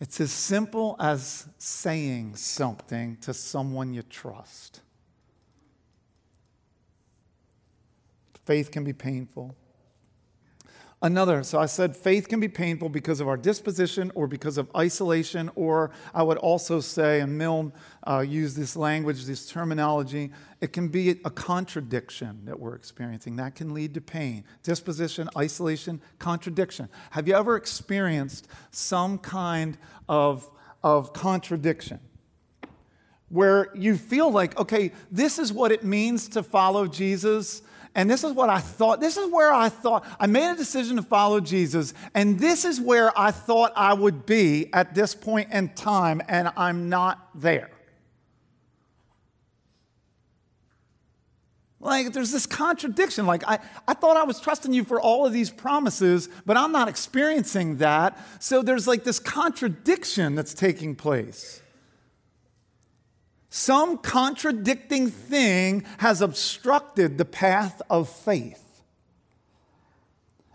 It's 0.00 0.20
as 0.20 0.32
simple 0.32 0.96
as 0.98 1.46
saying 1.58 2.36
something 2.36 3.18
to 3.20 3.34
someone 3.34 3.92
you 3.92 4.02
trust. 4.02 4.80
Faith 8.46 8.70
can 8.70 8.84
be 8.84 8.94
painful. 8.94 9.54
Another, 11.00 11.44
so 11.44 11.60
I 11.60 11.66
said 11.66 11.96
faith 11.96 12.26
can 12.26 12.40
be 12.40 12.48
painful 12.48 12.88
because 12.88 13.20
of 13.20 13.28
our 13.28 13.36
disposition 13.36 14.10
or 14.16 14.26
because 14.26 14.58
of 14.58 14.68
isolation, 14.74 15.48
or 15.54 15.92
I 16.12 16.24
would 16.24 16.38
also 16.38 16.80
say, 16.80 17.20
and 17.20 17.38
Milne 17.38 17.72
uh, 18.04 18.18
used 18.18 18.56
this 18.56 18.74
language, 18.74 19.24
this 19.24 19.46
terminology, 19.46 20.32
it 20.60 20.72
can 20.72 20.88
be 20.88 21.10
a 21.10 21.30
contradiction 21.30 22.40
that 22.46 22.58
we're 22.58 22.74
experiencing. 22.74 23.36
That 23.36 23.54
can 23.54 23.74
lead 23.74 23.94
to 23.94 24.00
pain. 24.00 24.42
Disposition, 24.64 25.28
isolation, 25.36 26.00
contradiction. 26.18 26.88
Have 27.10 27.28
you 27.28 27.34
ever 27.34 27.54
experienced 27.54 28.48
some 28.72 29.18
kind 29.18 29.78
of, 30.08 30.50
of 30.82 31.12
contradiction? 31.12 32.00
Where 33.28 33.68
you 33.72 33.96
feel 33.96 34.32
like, 34.32 34.58
okay, 34.58 34.90
this 35.12 35.38
is 35.38 35.52
what 35.52 35.70
it 35.70 35.84
means 35.84 36.28
to 36.30 36.42
follow 36.42 36.88
Jesus, 36.88 37.62
and 37.94 38.10
this 38.10 38.24
is 38.24 38.32
what 38.32 38.48
I 38.48 38.58
thought. 38.58 39.00
This 39.00 39.16
is 39.16 39.30
where 39.30 39.52
I 39.52 39.68
thought 39.68 40.06
I 40.20 40.26
made 40.26 40.50
a 40.50 40.56
decision 40.56 40.96
to 40.96 41.02
follow 41.02 41.40
Jesus, 41.40 41.94
and 42.14 42.38
this 42.38 42.64
is 42.64 42.80
where 42.80 43.18
I 43.18 43.30
thought 43.30 43.72
I 43.76 43.94
would 43.94 44.26
be 44.26 44.72
at 44.72 44.94
this 44.94 45.14
point 45.14 45.52
in 45.52 45.70
time, 45.70 46.22
and 46.28 46.50
I'm 46.56 46.88
not 46.88 47.28
there. 47.34 47.70
Like, 51.80 52.12
there's 52.12 52.32
this 52.32 52.46
contradiction. 52.46 53.26
Like, 53.26 53.44
I, 53.46 53.60
I 53.86 53.94
thought 53.94 54.16
I 54.16 54.24
was 54.24 54.40
trusting 54.40 54.72
you 54.72 54.82
for 54.84 55.00
all 55.00 55.26
of 55.26 55.32
these 55.32 55.50
promises, 55.50 56.28
but 56.44 56.56
I'm 56.56 56.72
not 56.72 56.88
experiencing 56.88 57.76
that. 57.76 58.18
So 58.40 58.62
there's 58.62 58.88
like 58.88 59.04
this 59.04 59.20
contradiction 59.20 60.34
that's 60.34 60.54
taking 60.54 60.96
place. 60.96 61.62
Some 63.50 63.98
contradicting 63.98 65.08
thing 65.08 65.84
has 65.98 66.20
obstructed 66.20 67.16
the 67.16 67.24
path 67.24 67.80
of 67.88 68.08
faith. 68.08 68.64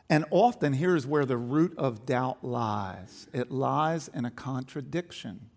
And 0.10 0.25
often, 0.29 0.73
here's 0.73 1.08
where 1.08 1.25
the 1.25 1.38
root 1.38 1.73
of 1.77 2.06
doubt 2.06 2.43
lies 2.43 3.27
it 3.34 3.51
lies 3.51 4.10
in 4.10 4.25
a 4.25 4.32
contradiction. 4.32 5.49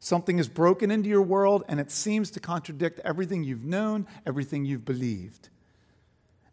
Something 0.00 0.38
is 0.38 0.48
broken 0.48 0.90
into 0.90 1.10
your 1.10 1.22
world, 1.22 1.62
and 1.68 1.78
it 1.78 1.90
seems 1.90 2.30
to 2.32 2.40
contradict 2.40 3.00
everything 3.04 3.44
you've 3.44 3.64
known, 3.64 4.06
everything 4.26 4.64
you've 4.64 4.84
believed. 4.84 5.50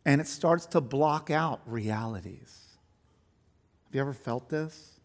And 0.05 0.19
it 0.19 0.27
starts 0.27 0.65
to 0.67 0.81
block 0.81 1.31
out 1.31 1.61
realities. 1.65 2.77
Have 3.85 3.95
you 3.95 4.01
ever 4.01 4.13
felt 4.13 4.49
this? 4.49 4.96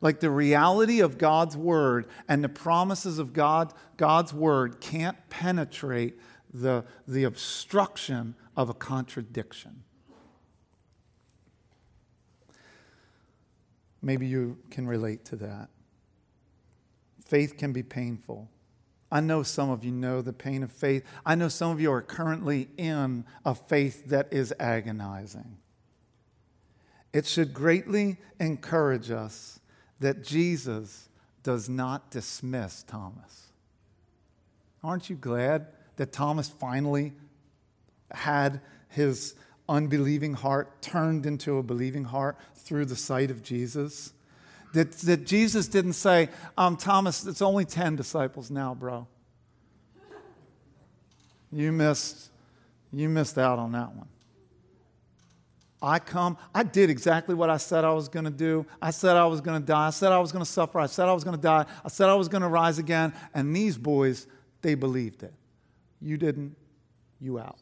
Like 0.00 0.20
the 0.20 0.30
reality 0.30 1.00
of 1.00 1.18
God's 1.18 1.56
word 1.56 2.06
and 2.28 2.42
the 2.42 2.48
promises 2.48 3.18
of 3.18 3.32
God, 3.32 3.74
God's 3.96 4.32
word 4.32 4.80
can't 4.80 5.16
penetrate 5.28 6.18
the, 6.52 6.84
the 7.06 7.24
obstruction 7.24 8.34
of 8.56 8.70
a 8.70 8.74
contradiction. 8.74 9.84
Maybe 14.02 14.26
you 14.26 14.58
can 14.70 14.86
relate 14.86 15.24
to 15.26 15.36
that. 15.36 15.68
Faith 17.22 17.58
can 17.58 17.72
be 17.72 17.82
painful. 17.82 18.48
I 19.12 19.20
know 19.20 19.42
some 19.42 19.70
of 19.70 19.84
you 19.84 19.92
know 19.92 20.22
the 20.22 20.32
pain 20.32 20.62
of 20.62 20.72
faith. 20.72 21.04
I 21.26 21.34
know 21.34 21.48
some 21.48 21.70
of 21.70 21.80
you 21.80 21.92
are 21.92 22.02
currently 22.02 22.68
in 22.76 23.24
a 23.44 23.54
faith 23.54 24.06
that 24.06 24.32
is 24.32 24.54
agonizing. 24.58 25.58
It 27.12 27.26
should 27.26 27.52
greatly 27.52 28.18
encourage 28.38 29.10
us 29.10 29.59
that 30.00 30.24
Jesus 30.24 31.08
does 31.42 31.68
not 31.68 32.10
dismiss 32.10 32.82
Thomas. 32.82 33.52
Aren't 34.82 35.10
you 35.10 35.16
glad 35.16 35.66
that 35.96 36.12
Thomas 36.12 36.48
finally 36.48 37.12
had 38.10 38.60
his 38.88 39.34
unbelieving 39.68 40.34
heart 40.34 40.82
turned 40.82 41.26
into 41.26 41.58
a 41.58 41.62
believing 41.62 42.04
heart 42.04 42.36
through 42.56 42.86
the 42.86 42.96
sight 42.96 43.30
of 43.30 43.42
Jesus? 43.42 44.12
That, 44.72 44.92
that 44.92 45.26
Jesus 45.26 45.68
didn't 45.68 45.94
say, 45.94 46.28
um, 46.56 46.76
Thomas, 46.76 47.26
it's 47.26 47.42
only 47.42 47.64
10 47.64 47.96
disciples 47.96 48.50
now, 48.50 48.74
bro. 48.74 49.06
You 51.52 51.72
missed, 51.72 52.30
you 52.92 53.08
missed 53.08 53.36
out 53.36 53.58
on 53.58 53.72
that 53.72 53.94
one. 53.94 54.06
I 55.82 55.98
come, 55.98 56.36
I 56.54 56.62
did 56.62 56.90
exactly 56.90 57.34
what 57.34 57.48
I 57.48 57.56
said 57.56 57.84
I 57.84 57.92
was 57.92 58.08
going 58.08 58.26
to 58.26 58.30
do. 58.30 58.66
I 58.82 58.90
said 58.90 59.16
I 59.16 59.24
was 59.24 59.40
going 59.40 59.60
to 59.60 59.66
die. 59.66 59.86
I 59.86 59.90
said 59.90 60.12
I 60.12 60.18
was 60.18 60.30
going 60.30 60.44
to 60.44 60.50
suffer. 60.50 60.78
I 60.78 60.86
said 60.86 61.08
I 61.08 61.14
was 61.14 61.24
going 61.24 61.36
to 61.36 61.42
die. 61.42 61.64
I 61.84 61.88
said 61.88 62.08
I 62.10 62.14
was 62.14 62.28
going 62.28 62.42
to 62.42 62.48
rise 62.48 62.78
again. 62.78 63.14
And 63.32 63.56
these 63.56 63.78
boys, 63.78 64.26
they 64.60 64.74
believed 64.74 65.22
it. 65.22 65.32
You 66.02 66.18
didn't, 66.18 66.54
you 67.18 67.38
out. 67.38 67.58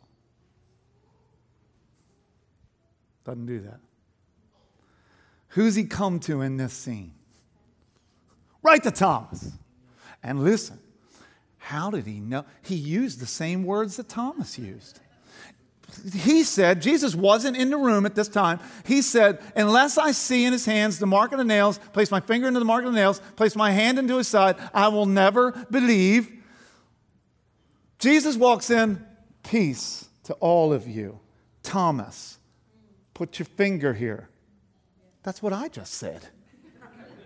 Doesn't 3.25 3.47
do 3.47 3.61
that. 3.61 3.79
Who's 5.49 5.77
he 5.77 5.85
come 5.85 6.19
to 6.21 6.41
in 6.41 6.57
this 6.57 6.73
scene? 6.73 7.15
Right 8.63 8.83
to 8.83 8.91
Thomas. 8.91 9.53
And 10.23 10.43
listen, 10.43 10.81
how 11.59 11.91
did 11.91 12.07
he 12.07 12.19
know? 12.19 12.45
He 12.63 12.75
used 12.75 13.21
the 13.21 13.27
same 13.27 13.63
words 13.63 13.97
that 13.97 14.09
Thomas 14.09 14.59
used 14.59 15.01
he 16.15 16.43
said, 16.43 16.83
Jesus 16.83 17.15
wasn't 17.15 17.57
in 17.57 17.71
the 17.71 17.77
room 17.77 18.05
at 18.07 18.15
this 18.15 18.29
time. 18.29 18.61
He 18.85 19.03
said, 19.03 19.41
Unless 19.57 19.99
I 19.99 20.13
see 20.13 20.45
in 20.45 20.53
his 20.53 20.67
hands 20.67 20.99
the 20.99 21.07
mark 21.07 21.33
of 21.33 21.39
the 21.39 21.45
nails, 21.45 21.79
place 21.93 22.11
my 22.11 22.21
finger 22.21 22.47
into 22.47 22.61
the 22.61 22.67
mark 22.67 22.85
of 22.85 22.93
the 22.93 22.99
nails, 22.99 23.21
place 23.37 23.57
my 23.57 23.71
hand 23.71 23.99
into 23.99 24.17
his 24.17 24.29
side, 24.29 24.57
I 24.75 24.89
will 24.89 25.07
never 25.07 25.53
believe. 25.71 26.31
Jesus 27.99 28.37
walks 28.37 28.71
in, 28.71 29.05
peace 29.43 30.09
to 30.25 30.35
all 30.35 30.73
of 30.73 30.87
you. 30.87 31.21
Thomas, 31.63 32.39
put 33.15 33.39
your 33.39 33.47
finger 33.47 33.95
here. 33.95 34.29
That's 35.23 35.43
what 35.43 35.53
I 35.53 35.69
just 35.69 35.95
said. 35.95 36.29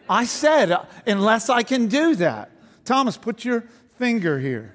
I 0.09 0.25
said, 0.25 0.77
unless 1.07 1.48
I 1.48 1.62
can 1.62 1.88
do 1.88 2.14
that. 2.16 2.51
Thomas, 2.85 3.16
put 3.16 3.44
your 3.44 3.64
finger 3.98 4.38
here. 4.38 4.75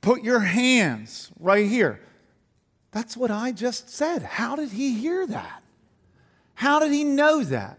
Put 0.00 0.22
your 0.22 0.40
hands 0.40 1.30
right 1.38 1.66
here. 1.66 2.00
That's 2.96 3.14
what 3.14 3.30
I 3.30 3.52
just 3.52 3.90
said. 3.90 4.22
How 4.22 4.56
did 4.56 4.70
he 4.70 4.94
hear 4.94 5.26
that? 5.26 5.62
How 6.54 6.78
did 6.78 6.92
he 6.92 7.04
know 7.04 7.44
that? 7.44 7.78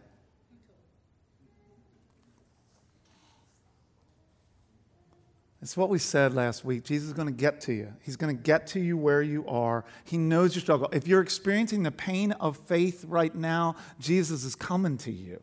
It's 5.60 5.76
what 5.76 5.90
we 5.90 5.98
said 5.98 6.36
last 6.36 6.64
week. 6.64 6.84
Jesus 6.84 7.08
is 7.08 7.14
going 7.14 7.30
to 7.30 7.34
get 7.34 7.62
to 7.62 7.74
you. 7.74 7.92
He's 8.04 8.16
going 8.16 8.38
to 8.38 8.40
get 8.40 8.68
to 8.68 8.80
you 8.80 8.96
where 8.96 9.24
you 9.24 9.44
are. 9.48 9.86
He 10.04 10.20
knows 10.20 10.54
your 10.54 10.62
struggle. 10.62 10.88
If 10.94 11.08
you're 11.08 11.22
experiencing 11.22 11.82
the 11.82 11.90
pain 11.92 12.34
of 12.34 12.56
faith 12.56 13.04
right 13.08 13.34
now, 13.34 13.76
Jesus 14.00 14.44
is 14.44 14.54
coming 14.54 15.00
to 15.00 15.12
you. 15.12 15.42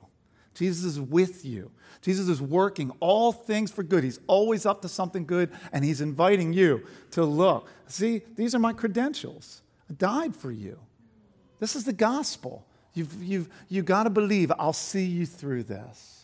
Jesus 0.55 0.85
is 0.85 1.01
with 1.01 1.45
you. 1.45 1.73
Jesus 2.01 2.29
is 2.29 2.41
working 2.41 2.93
all 3.01 3.33
things 3.33 3.73
for 3.73 3.83
good. 3.83 4.05
He's 4.05 4.21
always 4.29 4.67
up 4.67 4.83
to 4.83 4.89
something 4.89 5.27
good, 5.27 5.51
and 5.73 5.85
He's 5.85 6.01
inviting 6.01 6.53
you 6.53 6.87
to 7.11 7.25
look. 7.25 7.69
See, 7.89 8.23
these 8.37 8.55
are 8.55 8.61
my 8.61 8.73
credentials. 8.73 9.63
Died 9.97 10.35
for 10.35 10.51
you. 10.51 10.79
This 11.61 11.77
is 11.77 11.85
the 11.85 11.93
gospel. 11.93 12.67
You've, 12.95 13.23
you've, 13.23 13.49
you've 13.69 13.85
got 13.85 14.05
to 14.05 14.11
believe 14.11 14.53
I'll 14.59 14.73
see 14.73 15.05
you 15.05 15.27
through 15.27 15.65
this. 15.65 16.15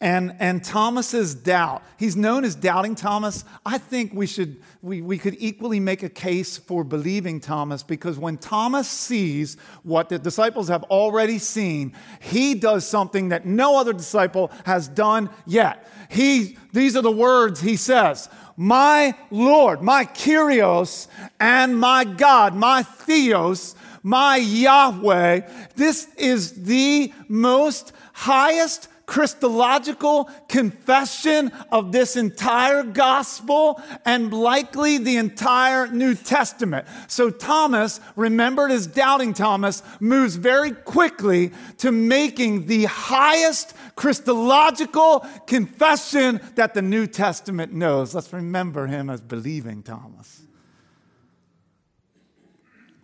And, 0.00 0.36
and 0.38 0.62
Thomas's 0.62 1.34
doubt, 1.34 1.82
he's 1.98 2.14
known 2.14 2.44
as 2.44 2.54
doubting 2.54 2.94
Thomas. 2.94 3.42
I 3.64 3.78
think 3.78 4.12
we, 4.12 4.26
should, 4.26 4.60
we, 4.82 5.00
we 5.00 5.16
could 5.16 5.34
equally 5.38 5.80
make 5.80 6.02
a 6.02 6.10
case 6.10 6.58
for 6.58 6.84
believing 6.84 7.40
Thomas 7.40 7.82
because 7.82 8.18
when 8.18 8.36
Thomas 8.36 8.86
sees 8.86 9.56
what 9.82 10.10
the 10.10 10.18
disciples 10.18 10.68
have 10.68 10.82
already 10.84 11.38
seen, 11.38 11.94
he 12.20 12.54
does 12.54 12.86
something 12.86 13.30
that 13.30 13.46
no 13.46 13.78
other 13.78 13.94
disciple 13.94 14.50
has 14.66 14.88
done 14.88 15.30
yet. 15.46 15.88
He, 16.10 16.58
these 16.74 16.96
are 16.96 17.02
the 17.02 17.10
words 17.10 17.62
he 17.62 17.76
says 17.76 18.28
my 18.56 19.14
Lord, 19.30 19.82
my 19.82 20.04
Kyrios, 20.04 21.08
and 21.40 21.78
my 21.78 22.04
God, 22.04 22.54
my 22.54 22.82
Theos, 22.82 23.74
my 24.02 24.36
Yahweh. 24.36 25.40
This 25.76 26.08
is 26.16 26.64
the 26.64 27.12
most 27.28 27.92
highest 28.12 28.88
Christological 29.06 30.30
confession 30.48 31.52
of 31.70 31.92
this 31.92 32.16
entire 32.16 32.82
gospel 32.82 33.80
and 34.04 34.32
likely 34.32 34.98
the 34.98 35.16
entire 35.16 35.86
New 35.88 36.14
Testament. 36.14 36.86
So 37.06 37.30
Thomas, 37.30 38.00
remembered 38.16 38.70
as 38.70 38.86
doubting 38.86 39.34
Thomas, 39.34 39.82
moves 40.00 40.36
very 40.36 40.72
quickly 40.72 41.52
to 41.78 41.92
making 41.92 42.66
the 42.66 42.84
highest 42.84 43.74
Christological 43.94 45.26
confession 45.46 46.40
that 46.54 46.74
the 46.74 46.82
New 46.82 47.06
Testament 47.06 47.72
knows. 47.72 48.14
Let's 48.14 48.32
remember 48.32 48.86
him 48.86 49.10
as 49.10 49.20
believing 49.20 49.82
Thomas. 49.82 50.42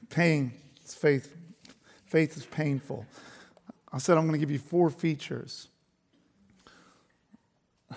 Pain, 0.08 0.52
It's 0.82 0.94
faith. 0.94 1.36
Faith 2.06 2.36
is 2.36 2.44
painful. 2.46 3.06
I 3.92 3.98
said 3.98 4.18
I'm 4.18 4.24
going 4.24 4.32
to 4.32 4.44
give 4.44 4.50
you 4.50 4.58
four 4.58 4.90
features 4.90 5.69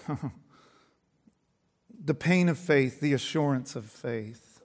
the 2.03 2.13
pain 2.13 2.49
of 2.49 2.57
faith, 2.57 2.99
the 2.99 3.13
assurance 3.13 3.75
of 3.75 3.85
faith. 3.85 4.61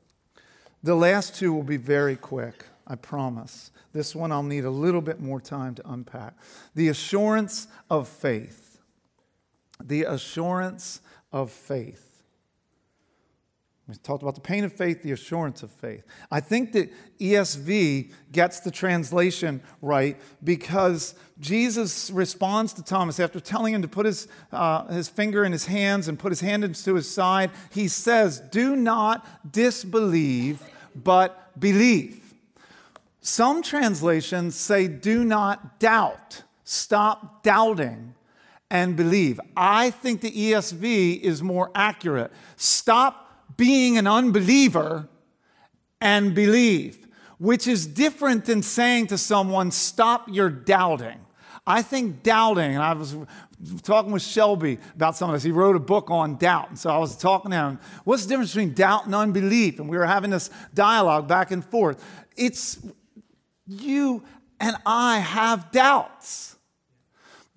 The 0.83 0.95
last 0.95 1.35
two 1.35 1.53
will 1.53 1.63
be 1.63 1.77
very 1.77 2.17
quick, 2.17 2.65
I 2.87 2.95
promise. 2.95 3.71
This 3.93 4.15
one 4.15 4.33
I'll 4.33 4.43
need 4.43 4.65
a 4.65 4.71
little 4.71 5.01
bit 5.01 5.21
more 5.21 5.41
time 5.41 5.75
to 5.77 5.91
unpack. 5.91 6.35
The 6.75 6.89
assurance 6.89 7.67
of 7.91 8.09
faith. 8.09 8.79
The 9.83 10.05
assurance 10.05 11.01
of 11.33 11.51
faith. 11.51 12.08
We 13.89 13.95
talked 13.95 14.23
about 14.23 14.35
the 14.35 14.43
pain 14.43 14.65
of 14.65 14.73
faith, 14.75 15.03
the 15.03 15.13
assurance 15.13 15.63
of 15.63 15.71
faith. 15.71 16.05
I 16.31 16.41
think 16.41 16.73
that 16.73 16.93
ESV 17.19 18.13
gets 18.33 18.61
the 18.61 18.71
translation 18.71 19.63
right 19.81 20.21
because 20.45 21.15
Jesus 21.41 22.11
responds 22.11 22.75
to 22.75 22.83
Thomas 22.83 23.19
after 23.19 23.41
telling 23.41 23.73
him 23.73 23.81
to 23.81 23.89
put 23.89 24.05
his, 24.05 24.29
uh, 24.53 24.87
his 24.89 25.09
finger 25.09 25.43
in 25.43 25.53
his 25.53 25.65
hands 25.65 26.07
and 26.07 26.19
put 26.19 26.31
his 26.33 26.41
hand 26.41 26.65
into 26.65 26.95
his 26.95 27.11
side. 27.11 27.51
He 27.71 27.89
says, 27.89 28.41
Do 28.41 28.77
not 28.77 29.27
disbelieve, 29.51 30.63
but 30.95 31.59
believe. 31.59 32.35
Some 33.23 33.63
translations 33.63 34.55
say, 34.55 34.87
Do 34.87 35.25
not 35.25 35.81
doubt. 35.81 36.43
Stop 36.63 37.43
doubting 37.43 38.15
and 38.71 38.97
believe. 38.97 39.41
I 39.57 39.89
think 39.91 40.21
the 40.21 40.31
ESV 40.31 41.23
is 41.23 41.43
more 41.43 41.71
accurate. 41.75 42.31
Stop 42.57 43.28
being 43.57 43.99
an 43.99 44.07
unbeliever 44.07 45.09
and 46.01 46.35
believe, 46.35 47.09
which 47.39 47.67
is 47.67 47.87
different 47.87 48.45
than 48.45 48.63
saying 48.63 49.09
to 49.09 49.19
someone, 49.19 49.71
stop 49.71 50.29
your 50.29 50.51
doubting. 50.51 51.19
I 51.67 51.83
think 51.83 52.23
doubting, 52.23 52.75
and 52.75 52.83
I 52.83 52.95
was 52.95 53.17
talking 53.83 54.13
with 54.13 54.23
Shelby 54.23 54.79
about 54.95 55.17
some 55.17 55.29
of 55.29 55.37
this. 55.37 55.43
He 55.43 55.51
wrote 55.51 55.77
a 55.77 55.81
book 55.81 56.11
on 56.11 56.37
doubt. 56.37 56.71
And 56.71 56.79
so 56.79 56.91
I 56.91 56.99
was 56.99 57.17
talking 57.17 57.51
to 57.51 57.57
him, 57.57 57.81
what's 58.05 58.23
the 58.25 58.31
difference 58.31 58.53
between 58.53 58.75
doubt 58.75 59.07
and 59.07 59.15
unbelief? 59.15 59.79
And 59.79 59.89
we 59.89 59.99
were 59.99 60.07
having 60.07 60.31
this 60.31 60.51
dialogue 60.73 61.29
back 61.29 61.51
and 61.51 61.65
forth. 61.65 62.03
It's 62.37 62.79
you 63.67 64.23
and 64.61 64.77
I 64.87 65.19
have 65.19 65.71
doubts. 65.71 66.57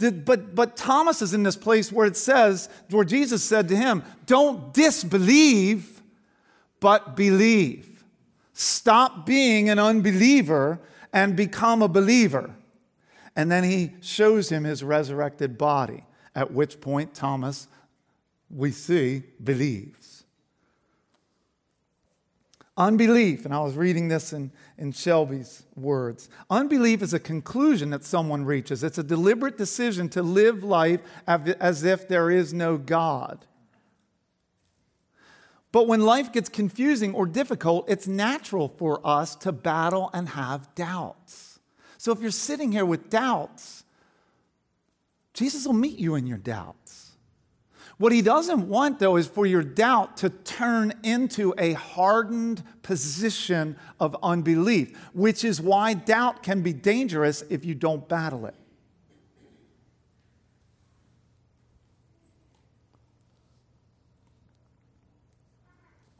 But, 0.02 0.56
but 0.56 0.76
Thomas 0.76 1.22
is 1.22 1.34
in 1.34 1.44
this 1.44 1.56
place 1.56 1.92
where 1.92 2.08
it 2.08 2.18
says, 2.18 2.70
where 2.90 3.06
Jesus 3.06 3.44
said 3.44 3.68
to 3.70 3.76
him, 3.76 4.04
Don't 4.26 4.74
disbelieve, 4.74 6.02
but 6.80 7.16
believe. 7.16 8.04
Stop 8.54 9.26
being 9.26 9.70
an 9.70 9.80
unbeliever 9.80 10.80
and 11.14 11.36
become 11.36 11.82
a 11.82 11.88
believer. 11.88 12.56
And 13.36 13.52
then 13.52 13.64
he 13.64 13.94
shows 14.02 14.50
him 14.50 14.64
his 14.64 14.84
resurrected 14.84 15.58
body, 15.58 16.04
at 16.36 16.52
which 16.52 16.82
point 16.82 17.14
Thomas, 17.14 17.68
we 18.50 18.72
see, 18.72 19.24
believes. 19.42 20.26
Unbelief, 22.82 23.46
and 23.46 23.54
I 23.54 23.60
was 23.60 23.76
reading 23.76 24.08
this 24.08 24.34
in, 24.34 24.52
in 24.80 24.92
Shelby's 24.92 25.68
words 25.76 26.30
unbelief 26.50 27.04
is 27.04 27.14
a 27.14 27.20
conclusion 27.20 27.92
that 27.92 28.04
someone 28.04 28.44
reaches. 28.44 28.84
It's 28.84 28.98
a 28.98 29.04
deliberate 29.04 29.56
decision 29.56 30.10
to 30.10 30.24
live 30.24 30.64
life 30.64 31.00
as 31.28 31.84
if 31.84 32.08
there 32.08 32.32
is 32.32 32.56
no 32.56 32.78
God. 32.78 33.46
But 35.72 35.88
when 35.88 36.02
life 36.02 36.34
gets 36.34 36.50
confusing 36.50 37.14
or 37.14 37.28
difficult, 37.28 37.88
it's 37.88 38.08
natural 38.08 38.68
for 38.68 39.00
us 39.06 39.36
to 39.36 39.52
battle 39.52 40.10
and 40.12 40.30
have 40.30 40.74
doubts. 40.74 41.60
So 42.00 42.12
if 42.12 42.20
you're 42.20 42.32
sitting 42.32 42.72
here 42.72 42.86
with 42.86 43.12
doubts, 43.12 43.84
Jesus 45.36 45.68
will 45.68 45.74
meet 45.74 46.00
you 46.00 46.16
in 46.16 46.26
your 46.26 46.40
doubts. 46.40 46.81
What 48.02 48.12
he 48.12 48.24
doesn't 48.24 48.68
want, 48.68 48.98
though, 48.98 49.18
is 49.18 49.28
for 49.28 49.46
your 49.46 49.62
doubt 49.62 50.18
to 50.18 50.32
turn 50.32 50.92
into 51.04 51.54
a 51.60 51.74
hardened 51.74 52.64
position 52.82 53.76
of 54.00 54.18
unbelief, 54.24 54.98
which 55.14 55.44
is 55.44 55.62
why 55.62 55.94
doubt 55.94 56.42
can 56.42 56.64
be 56.64 56.74
dangerous 56.74 57.44
if 57.52 57.64
you 57.64 57.76
don't 57.76 58.10
battle 58.10 58.48
it. 58.48 58.56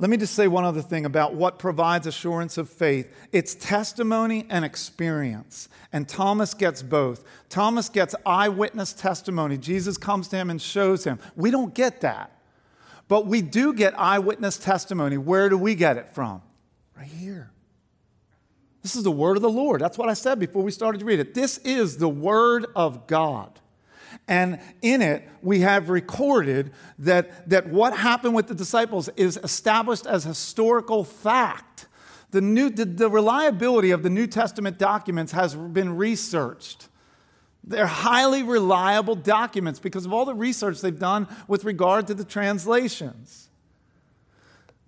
Let 0.02 0.10
me 0.10 0.18
just 0.18 0.34
say 0.34 0.48
one 0.48 0.64
other 0.64 0.82
thing 0.82 1.06
about 1.06 1.36
what 1.36 1.60
provides 1.60 2.08
assurance 2.08 2.58
of 2.58 2.68
faith. 2.68 3.14
It's 3.32 3.54
testimony 3.54 4.48
and 4.50 4.66
experience. 4.66 5.70
And 5.94 6.10
Thomas 6.10 6.56
gets 6.56 6.82
both. 6.82 7.24
Thomas 7.50 7.88
gets 7.88 8.16
eyewitness 8.26 8.94
testimony. 8.94 9.60
Jesus 9.60 10.00
comes 10.00 10.28
to 10.30 10.38
him 10.38 10.50
and 10.50 10.60
shows 10.60 11.04
him. 11.04 11.20
We 11.36 11.52
don't 11.52 11.76
get 11.76 12.02
that. 12.02 12.32
But 13.08 13.28
we 13.28 13.44
do 13.44 13.76
get 13.76 13.94
eyewitness 14.00 14.58
testimony. 14.58 15.20
Where 15.20 15.50
do 15.50 15.58
we 15.58 15.76
get 15.76 15.98
it 15.98 16.10
from? 16.10 16.42
Right 16.98 17.06
here. 17.06 17.52
This 18.82 18.96
is 18.96 19.04
the 19.04 19.12
word 19.12 19.38
of 19.38 19.44
the 19.44 19.50
Lord. 19.52 19.82
That's 19.82 20.00
what 20.00 20.10
I 20.10 20.16
said 20.16 20.40
before 20.40 20.64
we 20.64 20.72
started 20.72 20.98
to 20.98 21.06
read 21.06 21.20
it. 21.20 21.36
This 21.36 21.60
is 21.60 21.98
the 21.98 22.10
word 22.10 22.66
of 22.76 23.06
God. 23.06 23.60
And 24.32 24.60
in 24.82 25.02
it, 25.02 25.28
we 25.42 25.60
have 25.60 25.90
recorded 25.90 26.72
that, 27.00 27.50
that 27.50 27.68
what 27.68 27.98
happened 27.98 28.34
with 28.34 28.48
the 28.48 28.56
disciples 28.56 29.10
is 29.18 29.38
established 29.44 30.06
as 30.08 30.24
historical 30.24 31.04
fact. 31.04 31.88
The, 32.30 32.40
new, 32.40 32.70
the, 32.70 32.86
the 32.86 33.10
reliability 33.10 33.92
of 33.92 34.04
the 34.04 34.10
New 34.10 34.28
Testament 34.28 34.78
documents 34.78 35.34
has 35.34 35.54
been 35.54 35.98
researched. 35.98 36.88
They're 37.66 37.86
highly 37.86 38.42
reliable 38.42 39.16
documents 39.16 39.82
because 39.82 40.06
of 40.06 40.14
all 40.14 40.24
the 40.24 40.34
research 40.34 40.80
they've 40.80 40.98
done 40.98 41.28
with 41.50 41.66
regard 41.66 42.08
to 42.08 42.14
the 42.14 42.24
translations. 42.24 43.50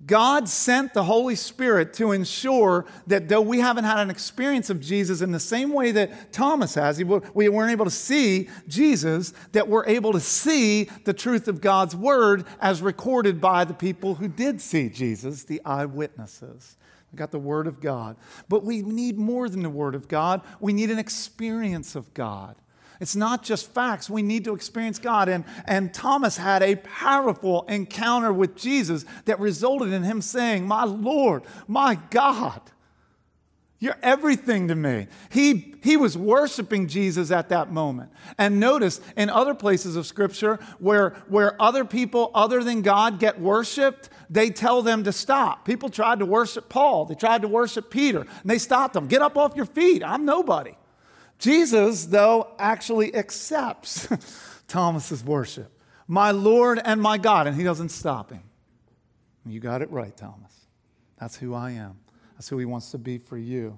God 0.05 0.49
sent 0.49 0.93
the 0.93 1.03
Holy 1.03 1.35
Spirit 1.35 1.93
to 1.93 2.11
ensure 2.11 2.85
that 3.07 3.29
though 3.29 3.41
we 3.41 3.59
haven't 3.59 3.85
had 3.85 3.99
an 3.99 4.09
experience 4.09 4.69
of 4.69 4.81
Jesus 4.81 5.21
in 5.21 5.31
the 5.31 5.39
same 5.39 5.71
way 5.71 5.91
that 5.91 6.33
Thomas 6.33 6.75
has, 6.75 7.01
we 7.01 7.49
weren't 7.49 7.71
able 7.71 7.85
to 7.85 7.91
see 7.91 8.49
Jesus, 8.67 9.33
that 9.51 9.67
we're 9.67 9.85
able 9.85 10.11
to 10.13 10.19
see 10.19 10.89
the 11.05 11.13
truth 11.13 11.47
of 11.47 11.61
God's 11.61 11.95
word 11.95 12.45
as 12.59 12.81
recorded 12.81 13.39
by 13.39 13.63
the 13.63 13.73
people 13.73 14.15
who 14.15 14.27
did 14.27 14.59
see 14.59 14.89
Jesus, 14.89 15.43
the 15.43 15.61
eyewitnesses. 15.63 16.75
We 17.11 17.17
got 17.17 17.31
the 17.31 17.39
word 17.39 17.67
of 17.67 17.79
God. 17.79 18.17
But 18.49 18.63
we 18.63 18.81
need 18.81 19.17
more 19.17 19.47
than 19.47 19.61
the 19.61 19.69
word 19.69 19.95
of 19.95 20.07
God, 20.07 20.41
we 20.59 20.73
need 20.73 20.89
an 20.89 20.99
experience 20.99 21.95
of 21.95 22.13
God. 22.13 22.55
It's 22.99 23.15
not 23.15 23.43
just 23.43 23.73
facts. 23.73 24.09
We 24.09 24.21
need 24.21 24.45
to 24.45 24.53
experience 24.53 24.99
God. 24.99 25.29
And, 25.29 25.45
and 25.65 25.93
Thomas 25.93 26.37
had 26.37 26.63
a 26.63 26.75
powerful 26.75 27.63
encounter 27.63 28.31
with 28.31 28.55
Jesus 28.55 29.05
that 29.25 29.39
resulted 29.39 29.91
in 29.91 30.03
him 30.03 30.21
saying, 30.21 30.67
My 30.67 30.83
Lord, 30.83 31.43
my 31.67 31.97
God. 32.09 32.61
You're 33.83 33.97
everything 34.01 34.69
to 34.69 34.75
me. 34.75 35.07
He, 35.29 35.75
he 35.83 35.97
was 35.97 36.17
worshiping 36.17 36.87
Jesus 36.87 37.31
at 37.31 37.49
that 37.49 37.69
moment. 37.69 38.11
And 38.37 38.57
notice 38.57 39.01
in 39.17 39.29
other 39.29 39.53
places 39.53 39.97
of 39.97 40.05
Scripture 40.05 40.57
where, 40.79 41.09
where 41.27 41.61
other 41.61 41.83
people 41.83 42.31
other 42.33 42.63
than 42.63 42.81
God 42.81 43.19
get 43.19 43.41
worshiped, 43.41 44.07
they 44.29 44.51
tell 44.51 44.83
them 44.83 45.03
to 45.03 45.11
stop. 45.11 45.65
People 45.65 45.89
tried 45.89 46.19
to 46.19 46.25
worship 46.25 46.69
Paul, 46.69 47.03
they 47.03 47.15
tried 47.15 47.41
to 47.41 47.49
worship 47.49 47.89
Peter, 47.91 48.21
and 48.21 48.49
they 48.49 48.57
stopped 48.57 48.93
them. 48.93 49.07
Get 49.07 49.21
up 49.21 49.35
off 49.35 49.53
your 49.57 49.65
feet. 49.65 50.01
I'm 50.01 50.23
nobody. 50.23 50.75
Jesus, 51.43 52.05
though, 52.05 52.55
actually 52.57 53.13
accepts 53.13 54.07
Thomas's 54.69 55.25
worship. 55.25 55.77
My 56.07 56.31
Lord 56.31 56.79
and 56.83 57.01
my 57.01 57.17
God. 57.17 57.47
And 57.47 57.57
he 57.57 57.65
doesn't 57.65 57.89
stop 57.89 58.31
him. 58.31 58.43
You 59.45 59.59
got 59.59 59.81
it 59.81 59.91
right, 59.91 60.15
Thomas. 60.15 60.53
That's 61.19 61.35
who 61.35 61.53
I 61.53 61.71
am. 61.71 61.99
That's 62.35 62.47
who 62.47 62.57
he 62.59 62.65
wants 62.65 62.91
to 62.91 62.97
be 62.97 63.17
for 63.17 63.37
you. 63.37 63.77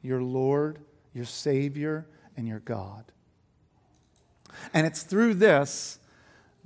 Your 0.00 0.22
Lord, 0.22 0.78
your 1.12 1.24
Savior, 1.24 2.06
and 2.36 2.46
your 2.46 2.60
God. 2.60 3.04
And 4.72 4.86
it's 4.86 5.02
through 5.02 5.34
this 5.34 5.98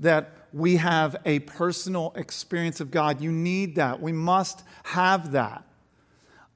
that 0.00 0.48
we 0.52 0.76
have 0.76 1.16
a 1.24 1.38
personal 1.38 2.12
experience 2.14 2.80
of 2.80 2.90
God. 2.90 3.22
You 3.22 3.32
need 3.32 3.76
that. 3.76 4.02
We 4.02 4.12
must 4.12 4.64
have 4.82 5.32
that. 5.32 5.64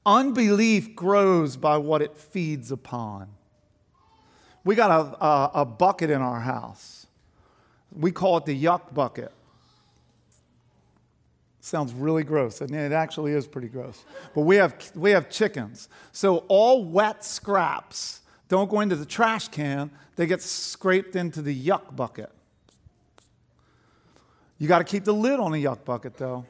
Unbelief 0.04 0.94
grows 0.94 1.56
by 1.56 1.78
what 1.78 2.02
it 2.02 2.18
feeds 2.18 2.70
upon. 2.70 3.28
We 4.64 4.74
got 4.74 4.90
a, 4.90 5.24
a, 5.24 5.50
a 5.54 5.64
bucket 5.64 6.10
in 6.10 6.20
our 6.20 6.40
house. 6.40 7.06
We 7.92 8.12
call 8.12 8.36
it 8.36 8.44
the 8.44 8.64
yuck 8.64 8.92
bucket. 8.94 9.32
Sounds 11.60 11.92
really 11.92 12.24
gross, 12.24 12.60
and 12.60 12.74
it 12.74 12.92
actually 12.92 13.32
is 13.32 13.46
pretty 13.46 13.68
gross. 13.68 14.04
But 14.34 14.42
we 14.42 14.56
have, 14.56 14.74
we 14.94 15.10
have 15.10 15.28
chickens. 15.28 15.88
So 16.12 16.38
all 16.48 16.84
wet 16.84 17.24
scraps 17.24 18.20
don't 18.48 18.68
go 18.68 18.80
into 18.80 18.96
the 18.96 19.06
trash 19.06 19.48
can, 19.48 19.90
they 20.16 20.26
get 20.26 20.42
scraped 20.42 21.16
into 21.16 21.40
the 21.40 21.54
yuck 21.54 21.94
bucket. 21.94 22.30
You 24.58 24.68
got 24.68 24.78
to 24.78 24.84
keep 24.84 25.04
the 25.04 25.14
lid 25.14 25.38
on 25.38 25.52
the 25.52 25.64
yuck 25.64 25.84
bucket, 25.84 26.16
though. 26.16 26.44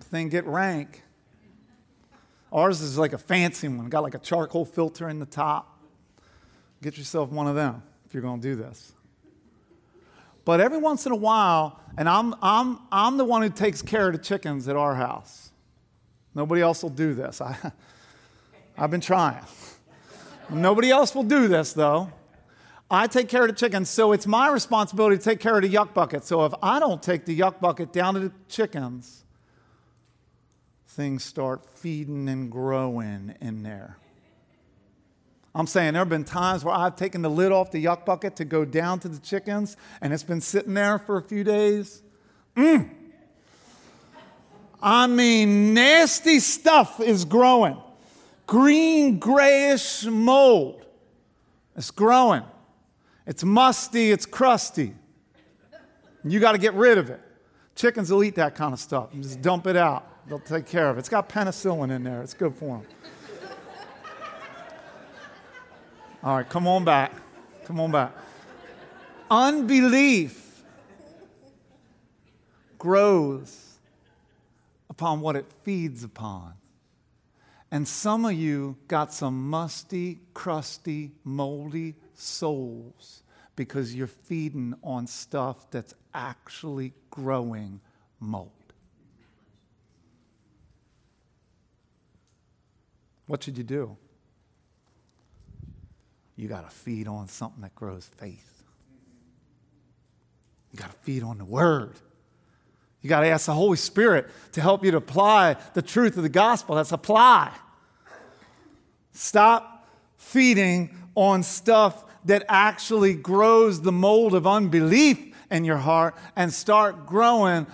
Thing 0.00 0.28
get 0.28 0.46
rank. 0.46 1.02
Ours 2.52 2.80
is 2.80 2.96
like 2.96 3.12
a 3.12 3.18
fancy 3.18 3.68
one, 3.68 3.88
got 3.88 4.02
like 4.02 4.14
a 4.14 4.18
charcoal 4.18 4.64
filter 4.64 5.08
in 5.08 5.18
the 5.18 5.26
top. 5.26 5.77
Get 6.82 6.96
yourself 6.96 7.30
one 7.30 7.46
of 7.46 7.54
them 7.54 7.82
if 8.06 8.14
you're 8.14 8.22
going 8.22 8.40
to 8.40 8.48
do 8.48 8.56
this. 8.56 8.92
But 10.44 10.60
every 10.60 10.78
once 10.78 11.04
in 11.04 11.12
a 11.12 11.16
while, 11.16 11.80
and 11.98 12.08
I'm, 12.08 12.34
I'm, 12.40 12.78
I'm 12.90 13.16
the 13.18 13.24
one 13.24 13.42
who 13.42 13.50
takes 13.50 13.82
care 13.82 14.06
of 14.06 14.12
the 14.14 14.18
chickens 14.18 14.66
at 14.68 14.76
our 14.76 14.94
house. 14.94 15.50
Nobody 16.34 16.62
else 16.62 16.82
will 16.82 16.90
do 16.90 17.12
this. 17.12 17.40
I, 17.40 17.72
I've 18.78 18.90
been 18.90 19.00
trying. 19.00 19.44
Nobody 20.48 20.90
else 20.90 21.14
will 21.14 21.24
do 21.24 21.48
this, 21.48 21.72
though. 21.72 22.10
I 22.90 23.06
take 23.06 23.28
care 23.28 23.42
of 23.42 23.48
the 23.48 23.54
chickens, 23.54 23.90
so 23.90 24.12
it's 24.12 24.26
my 24.26 24.48
responsibility 24.48 25.18
to 25.18 25.22
take 25.22 25.40
care 25.40 25.56
of 25.56 25.62
the 25.62 25.68
yuck 25.68 25.92
bucket. 25.92 26.24
So 26.24 26.46
if 26.46 26.54
I 26.62 26.80
don't 26.80 27.02
take 27.02 27.26
the 27.26 27.38
yuck 27.38 27.60
bucket 27.60 27.92
down 27.92 28.14
to 28.14 28.20
the 28.20 28.32
chickens, 28.48 29.24
things 30.86 31.22
start 31.22 31.66
feeding 31.76 32.26
and 32.28 32.50
growing 32.50 33.34
in 33.42 33.62
there. 33.62 33.98
I'm 35.54 35.66
saying 35.66 35.94
there 35.94 36.00
have 36.00 36.08
been 36.08 36.24
times 36.24 36.64
where 36.64 36.74
I've 36.74 36.96
taken 36.96 37.22
the 37.22 37.30
lid 37.30 37.52
off 37.52 37.70
the 37.70 37.84
yuck 37.84 38.04
bucket 38.04 38.36
to 38.36 38.44
go 38.44 38.64
down 38.64 39.00
to 39.00 39.08
the 39.08 39.18
chickens, 39.18 39.76
and 40.00 40.12
it's 40.12 40.22
been 40.22 40.40
sitting 40.40 40.74
there 40.74 40.98
for 40.98 41.16
a 41.16 41.22
few 41.22 41.42
days. 41.42 42.02
Mm. 42.56 42.90
I 44.80 45.06
mean, 45.06 45.74
nasty 45.74 46.38
stuff 46.38 47.00
is 47.00 47.24
growing. 47.24 47.76
Green, 48.46 49.18
grayish 49.18 50.04
mold. 50.04 50.86
It's 51.76 51.90
growing. 51.90 52.44
It's 53.26 53.44
musty, 53.44 54.10
it's 54.10 54.26
crusty. 54.26 54.94
You 56.24 56.40
got 56.40 56.52
to 56.52 56.58
get 56.58 56.74
rid 56.74 56.98
of 56.98 57.10
it. 57.10 57.20
Chickens 57.74 58.10
will 58.10 58.24
eat 58.24 58.34
that 58.36 58.54
kind 58.54 58.72
of 58.72 58.80
stuff. 58.80 59.12
Just 59.14 59.40
dump 59.40 59.66
it 59.66 59.76
out. 59.76 60.26
They'll 60.28 60.38
take 60.40 60.66
care 60.66 60.90
of 60.90 60.96
it. 60.96 61.00
It's 61.00 61.08
got 61.08 61.28
penicillin 61.28 61.90
in 61.90 62.02
there. 62.02 62.22
It's 62.22 62.34
good 62.34 62.54
for 62.54 62.78
them. 62.78 62.86
All 66.22 66.36
right, 66.36 66.48
come 66.48 66.66
on 66.66 66.84
back. 66.84 67.12
Come 67.64 67.78
on 67.78 67.92
back. 67.92 68.12
Unbelief 69.30 70.64
grows 72.78 73.78
upon 74.90 75.20
what 75.20 75.36
it 75.36 75.46
feeds 75.62 76.02
upon. 76.02 76.54
And 77.70 77.86
some 77.86 78.24
of 78.24 78.32
you 78.32 78.76
got 78.88 79.12
some 79.12 79.48
musty, 79.48 80.20
crusty, 80.34 81.12
moldy 81.22 81.94
souls 82.14 83.22
because 83.54 83.94
you're 83.94 84.06
feeding 84.06 84.74
on 84.82 85.06
stuff 85.06 85.70
that's 85.70 85.94
actually 86.14 86.94
growing 87.10 87.80
mold. 88.18 88.50
What 93.26 93.44
should 93.44 93.58
you 93.58 93.64
do? 93.64 93.96
You 96.38 96.46
got 96.46 96.70
to 96.70 96.74
feed 96.74 97.08
on 97.08 97.26
something 97.26 97.62
that 97.62 97.74
grows 97.74 98.08
faith. 98.16 98.62
You 100.72 100.78
got 100.78 100.92
to 100.92 100.96
feed 100.98 101.24
on 101.24 101.36
the 101.36 101.44
Word. 101.44 101.96
You 103.02 103.08
got 103.08 103.20
to 103.20 103.26
ask 103.26 103.46
the 103.46 103.54
Holy 103.54 103.76
Spirit 103.76 104.28
to 104.52 104.60
help 104.60 104.84
you 104.84 104.92
to 104.92 104.98
apply 104.98 105.56
the 105.74 105.82
truth 105.82 106.16
of 106.16 106.22
the 106.22 106.28
gospel. 106.28 106.76
That's 106.76 106.92
apply. 106.92 107.52
Stop 109.12 109.88
feeding 110.16 110.96
on 111.16 111.42
stuff 111.42 112.04
that 112.26 112.44
actually 112.48 113.14
grows 113.14 113.82
the 113.82 113.90
mold 113.90 114.32
of 114.32 114.46
unbelief 114.46 115.34
in 115.50 115.64
your 115.64 115.78
heart 115.78 116.14
and 116.36 116.52
start 116.52 117.04
growing, 117.04 117.66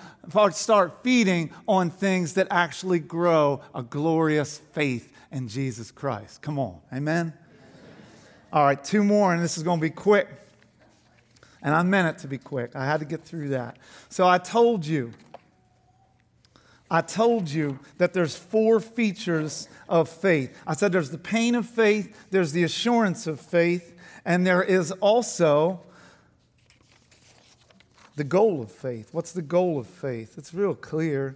start 0.53 1.03
feeding 1.03 1.51
on 1.69 1.91
things 1.91 2.33
that 2.35 2.47
actually 2.51 2.99
grow 2.99 3.61
a 3.75 3.83
glorious 3.83 4.59
faith 4.73 5.13
in 5.31 5.49
Jesus 5.49 5.91
Christ. 5.91 6.41
Come 6.41 6.59
on. 6.59 6.81
Amen. 6.91 7.35
All 8.55 8.65
right, 8.65 8.85
two 8.85 9.03
more, 9.03 9.35
and 9.35 9.43
this 9.43 9.57
is 9.57 9.65
going 9.65 9.81
to 9.81 9.83
be 9.83 9.91
quick. 9.91 10.29
And 11.61 11.75
I 11.75 11.83
meant 11.83 12.17
it 12.17 12.21
to 12.21 12.29
be 12.29 12.39
quick. 12.39 12.77
I 12.77 12.85
had 12.85 13.01
to 13.01 13.05
get 13.05 13.21
through 13.21 13.49
that. 13.49 13.79
So 14.11 14.29
I 14.29 14.39
told 14.39 14.87
you, 14.87 15.11
I 16.89 17.01
told 17.01 17.51
you 17.51 17.81
that 17.99 18.13
there's 18.13 18.37
four 18.37 18.79
features 18.79 19.69
of 19.89 20.09
faith. 20.09 20.57
I 20.69 20.75
said 20.75 20.93
there's 20.93 21.11
the 21.11 21.19
pain 21.19 21.57
of 21.57 21.67
faith, 21.67 22.17
there's 22.31 22.53
the 22.53 22.63
assurance 22.63 23.27
of 23.27 23.41
faith, 23.41 23.93
and 24.25 24.47
there 24.47 24.63
is 24.63 24.93
also 24.93 25.81
the 28.15 28.23
goal 28.23 28.63
of 28.63 28.71
faith. 28.71 29.09
What's 29.11 29.33
the 29.33 29.43
goal 29.43 29.81
of 29.81 29.89
faith? 29.89 30.39
It's 30.39 30.55
real 30.55 30.77
clear. 30.77 31.35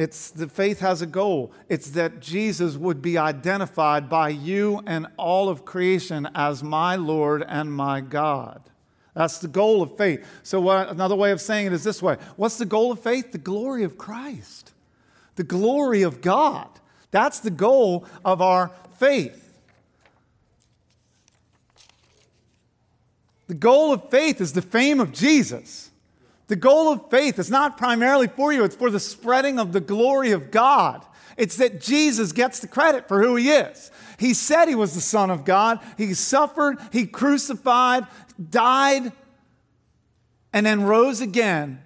It's 0.00 0.30
the 0.30 0.48
faith 0.48 0.80
has 0.80 1.02
a 1.02 1.06
goal. 1.06 1.52
It's 1.68 1.90
that 1.90 2.20
Jesus 2.20 2.74
would 2.74 3.02
be 3.02 3.18
identified 3.18 4.08
by 4.08 4.30
you 4.30 4.82
and 4.86 5.06
all 5.18 5.50
of 5.50 5.66
creation 5.66 6.26
as 6.34 6.62
my 6.62 6.96
Lord 6.96 7.44
and 7.46 7.70
my 7.70 8.00
God. 8.00 8.62
That's 9.12 9.40
the 9.40 9.46
goal 9.46 9.82
of 9.82 9.98
faith. 9.98 10.26
So, 10.42 10.58
what, 10.58 10.88
another 10.88 11.14
way 11.14 11.32
of 11.32 11.40
saying 11.42 11.66
it 11.66 11.74
is 11.74 11.84
this 11.84 12.00
way 12.00 12.16
What's 12.36 12.56
the 12.56 12.64
goal 12.64 12.90
of 12.90 13.00
faith? 13.00 13.30
The 13.30 13.36
glory 13.36 13.84
of 13.84 13.98
Christ, 13.98 14.72
the 15.36 15.44
glory 15.44 16.00
of 16.00 16.22
God. 16.22 16.70
That's 17.10 17.40
the 17.40 17.50
goal 17.50 18.06
of 18.24 18.40
our 18.40 18.70
faith. 18.96 19.60
The 23.48 23.54
goal 23.54 23.92
of 23.92 24.08
faith 24.08 24.40
is 24.40 24.54
the 24.54 24.62
fame 24.62 24.98
of 24.98 25.12
Jesus. 25.12 25.89
The 26.50 26.56
goal 26.56 26.92
of 26.92 27.08
faith 27.10 27.38
is 27.38 27.48
not 27.48 27.78
primarily 27.78 28.26
for 28.26 28.52
you, 28.52 28.64
it's 28.64 28.74
for 28.74 28.90
the 28.90 28.98
spreading 28.98 29.60
of 29.60 29.72
the 29.72 29.80
glory 29.80 30.32
of 30.32 30.50
God. 30.50 31.06
It's 31.36 31.54
that 31.58 31.80
Jesus 31.80 32.32
gets 32.32 32.58
the 32.58 32.66
credit 32.66 33.06
for 33.06 33.22
who 33.22 33.36
he 33.36 33.50
is. 33.50 33.92
He 34.18 34.34
said 34.34 34.66
he 34.66 34.74
was 34.74 34.92
the 34.92 35.00
Son 35.00 35.30
of 35.30 35.44
God. 35.44 35.78
He 35.96 36.12
suffered, 36.12 36.78
he 36.92 37.06
crucified, 37.06 38.08
died, 38.50 39.12
and 40.52 40.66
then 40.66 40.82
rose 40.82 41.20
again 41.20 41.84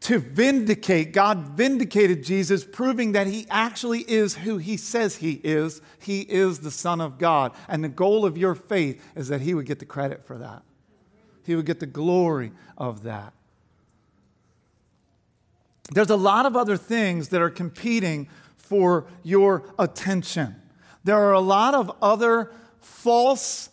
to 0.00 0.18
vindicate. 0.18 1.12
God 1.12 1.50
vindicated 1.50 2.24
Jesus, 2.24 2.64
proving 2.64 3.12
that 3.12 3.28
he 3.28 3.46
actually 3.48 4.00
is 4.00 4.34
who 4.34 4.58
he 4.58 4.76
says 4.76 5.14
he 5.14 5.34
is. 5.44 5.80
He 6.00 6.22
is 6.22 6.58
the 6.58 6.72
Son 6.72 7.00
of 7.00 7.16
God. 7.16 7.52
And 7.68 7.84
the 7.84 7.88
goal 7.88 8.26
of 8.26 8.36
your 8.36 8.56
faith 8.56 9.00
is 9.14 9.28
that 9.28 9.40
he 9.40 9.54
would 9.54 9.66
get 9.66 9.78
the 9.78 9.86
credit 9.86 10.24
for 10.24 10.36
that, 10.38 10.64
he 11.44 11.54
would 11.54 11.66
get 11.66 11.78
the 11.78 11.86
glory 11.86 12.50
of 12.76 13.04
that. 13.04 13.34
There's 15.90 16.10
a 16.10 16.16
lot 16.16 16.46
of 16.46 16.56
other 16.56 16.76
things 16.76 17.28
that 17.28 17.40
are 17.40 17.50
competing 17.50 18.28
for 18.56 19.06
your 19.22 19.64
attention. 19.78 20.56
There 21.04 21.16
are 21.16 21.32
a 21.32 21.40
lot 21.40 21.74
of 21.74 21.90
other 22.02 22.52
false 22.80 23.70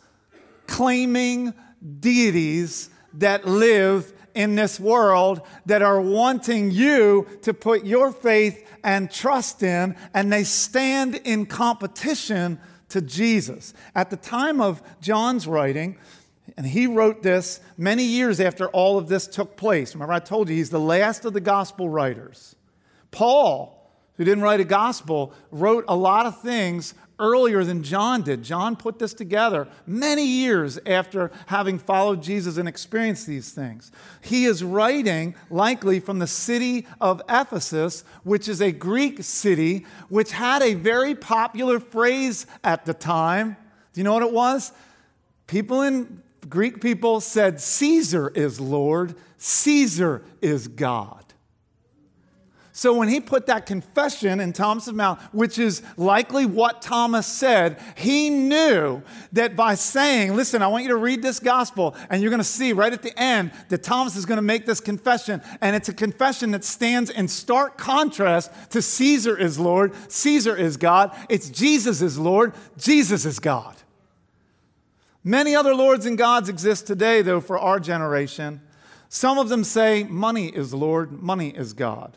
claiming 0.67 1.53
deities 1.99 2.89
that 3.15 3.45
live 3.45 4.13
in 4.33 4.55
this 4.55 4.79
world 4.79 5.41
that 5.65 5.81
are 5.81 6.01
wanting 6.01 6.71
you 6.71 7.27
to 7.41 7.53
put 7.53 7.85
your 7.85 8.11
faith 8.11 8.67
and 8.83 9.09
trust 9.09 9.63
in, 9.63 9.95
and 10.13 10.31
they 10.31 10.43
stand 10.43 11.15
in 11.15 11.45
competition 11.45 12.59
to 12.89 13.01
Jesus. 13.01 13.73
At 13.95 14.09
the 14.09 14.17
time 14.17 14.61
of 14.61 14.81
John's 15.01 15.47
writing, 15.47 15.97
and 16.57 16.65
he 16.65 16.87
wrote 16.87 17.21
this 17.21 17.59
many 17.77 18.03
years 18.03 18.39
after 18.39 18.67
all 18.69 18.97
of 18.97 19.07
this 19.07 19.27
took 19.27 19.57
place. 19.57 19.93
Remember, 19.93 20.13
I 20.13 20.19
told 20.19 20.49
you 20.49 20.55
he's 20.55 20.69
the 20.69 20.79
last 20.79 21.25
of 21.25 21.33
the 21.33 21.41
gospel 21.41 21.89
writers. 21.89 22.55
Paul, 23.11 23.91
who 24.15 24.23
didn't 24.23 24.43
write 24.43 24.61
a 24.61 24.65
gospel, 24.65 25.33
wrote 25.51 25.83
a 25.87 25.95
lot 25.95 26.25
of 26.25 26.41
things 26.41 26.93
earlier 27.19 27.63
than 27.63 27.83
John 27.83 28.21
did. 28.21 28.43
John 28.43 28.75
put 28.75 28.99
this 28.99 29.13
together 29.13 29.67
many 29.85 30.25
years 30.25 30.79
after 30.85 31.31
having 31.47 31.79
followed 31.79 32.21
Jesus 32.21 32.57
and 32.57 32.67
experienced 32.67 33.27
these 33.27 33.51
things. 33.51 33.91
He 34.21 34.45
is 34.45 34.63
writing 34.63 35.35
likely 35.49 35.99
from 35.99 36.19
the 36.19 36.27
city 36.27 36.87
of 36.99 37.21
Ephesus, 37.29 38.03
which 38.23 38.47
is 38.47 38.61
a 38.61 38.71
Greek 38.71 39.23
city, 39.23 39.85
which 40.09 40.31
had 40.31 40.61
a 40.61 40.73
very 40.73 41.15
popular 41.15 41.79
phrase 41.79 42.47
at 42.63 42.85
the 42.85 42.93
time. 42.93 43.55
Do 43.93 44.01
you 44.01 44.03
know 44.03 44.13
what 44.13 44.23
it 44.23 44.33
was? 44.33 44.73
People 45.47 45.81
in 45.81 46.21
Greek 46.47 46.81
people 46.81 47.21
said, 47.21 47.59
Caesar 47.59 48.29
is 48.29 48.59
Lord, 48.59 49.15
Caesar 49.37 50.23
is 50.41 50.67
God. 50.67 51.25
So 52.77 52.93
when 52.93 53.07
he 53.07 53.21
put 53.21 53.45
that 53.45 53.65
confession 53.65 54.41
in 54.41 54.51
Thomas's 54.51 54.91
mouth, 54.91 55.21
which 55.31 55.57
is 55.57 55.81
likely 55.95 56.45
what 56.45 56.81
Thomas 56.81 57.25
said, 57.25 57.79
he 57.95 58.29
knew 58.29 59.01
that 59.31 59.55
by 59.55 59.75
saying, 59.75 60.35
Listen, 60.35 60.61
I 60.61 60.67
want 60.67 60.83
you 60.83 60.89
to 60.89 60.97
read 60.97 61.21
this 61.21 61.39
gospel, 61.39 61.95
and 62.09 62.21
you're 62.21 62.31
going 62.31 62.41
to 62.41 62.43
see 62.43 62.73
right 62.73 62.91
at 62.91 63.01
the 63.01 63.17
end 63.17 63.53
that 63.69 63.81
Thomas 63.81 64.17
is 64.17 64.25
going 64.25 64.39
to 64.39 64.41
make 64.41 64.65
this 64.65 64.81
confession. 64.81 65.41
And 65.61 65.73
it's 65.73 65.87
a 65.87 65.93
confession 65.93 66.51
that 66.51 66.65
stands 66.65 67.09
in 67.09 67.29
stark 67.29 67.77
contrast 67.77 68.51
to 68.71 68.81
Caesar 68.81 69.37
is 69.37 69.57
Lord, 69.57 69.93
Caesar 70.11 70.53
is 70.53 70.75
God. 70.75 71.15
It's 71.29 71.49
Jesus 71.49 72.01
is 72.01 72.19
Lord, 72.19 72.53
Jesus 72.77 73.23
is 73.23 73.39
God. 73.39 73.77
Many 75.27 75.55
other 75.55 75.73
lords 75.73 76.05
and 76.05 76.19
gods 76.19 76.49
exist 76.49 76.85
today, 76.85 77.23
though, 77.23 77.41
for 77.41 77.57
our 77.57 77.79
generation. 77.79 78.61
Some 79.09 79.39
of 79.39 79.49
them 79.49 79.63
say 79.63 80.03
money 80.03 80.49
is 80.49 80.71
Lord, 80.71 81.19
money 81.19 81.49
is 81.49 81.73
God. 81.73 82.15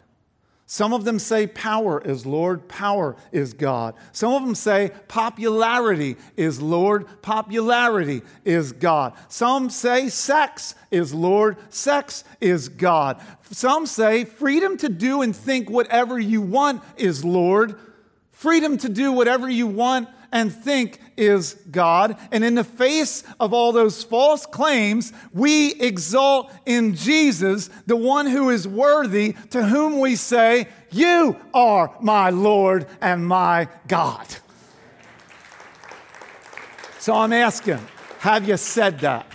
Some 0.67 0.93
of 0.93 1.07
them 1.07 1.19
say 1.19 1.47
power 1.47 2.03
is 2.03 2.27
Lord, 2.27 2.69
power 2.69 3.17
is 3.33 3.55
God. 3.55 3.95
Some 4.13 4.35
of 4.35 4.45
them 4.45 4.55
say 4.55 4.91
popularity 5.09 6.17
is 6.37 6.61
Lord, 6.61 7.07
popularity 7.23 8.21
is 8.45 8.73
God. 8.73 9.15
Some 9.29 9.71
say 9.71 10.11
sex 10.11 10.75
is 10.91 11.15
Lord, 11.15 11.57
sex 11.71 12.25
is 12.43 12.69
God. 12.69 13.23
Some 13.51 13.87
say 13.87 14.27
freedom 14.27 14.77
to 14.77 14.91
do 14.91 15.23
and 15.23 15.35
think 15.35 15.71
whatever 15.71 16.19
you 16.19 16.43
want 16.43 16.83
is 16.99 17.25
Lord, 17.25 17.75
freedom 18.33 18.77
to 18.77 18.91
do 18.91 19.13
whatever 19.13 19.49
you 19.49 19.67
want 19.67 20.11
and 20.33 20.53
think 20.53 21.01
is 21.17 21.55
God. 21.71 22.17
And 22.31 22.45
in 22.45 22.55
the 22.55 22.65
face 22.65 23.25
of 23.41 23.53
all 23.53 23.73
those 23.73 24.05
false 24.05 24.47
claims, 24.47 25.13
we 25.33 25.75
exalt 25.75 26.53
in 26.67 26.95
Jesus, 26.95 27.71
the 27.87 27.97
one 27.97 28.27
who 28.27 28.51
is 28.51 28.67
worthy, 28.67 29.35
to 29.51 29.65
whom 29.65 30.01
we 30.01 30.17
say, 30.17 30.69
You 30.91 31.37
are 31.55 31.95
my 32.01 32.31
Lord 32.31 32.87
and 33.01 33.27
my 33.27 33.69
God. 33.87 34.27
So 36.99 37.15
I'm 37.15 37.33
asking, 37.33 37.79
have 38.19 38.47
you 38.49 38.57
said 38.57 38.99
that? 39.01 39.27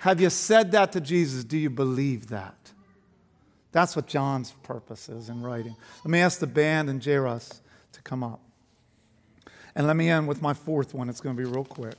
Have 0.00 0.20
you 0.20 0.30
said 0.30 0.70
that 0.72 0.92
to 0.92 1.00
Jesus? 1.00 1.44
Do 1.44 1.58
you 1.58 1.68
believe 1.68 2.28
that? 2.28 2.54
That's 3.72 3.96
what 3.96 4.06
John's 4.06 4.52
purpose 4.62 5.08
is 5.08 5.28
in 5.28 5.42
writing. 5.42 5.76
Let 6.04 6.10
me 6.10 6.20
ask 6.20 6.38
the 6.38 6.46
band 6.46 6.88
and 6.88 7.04
Jairus 7.04 7.60
to 7.92 8.02
come 8.02 8.22
up. 8.22 8.40
And 9.78 9.86
let 9.86 9.94
me 9.94 10.10
end 10.10 10.26
with 10.26 10.42
my 10.42 10.54
fourth 10.54 10.92
one. 10.92 11.08
It's 11.08 11.20
going 11.20 11.36
to 11.36 11.40
be 11.40 11.48
real 11.48 11.64
quick. 11.64 11.94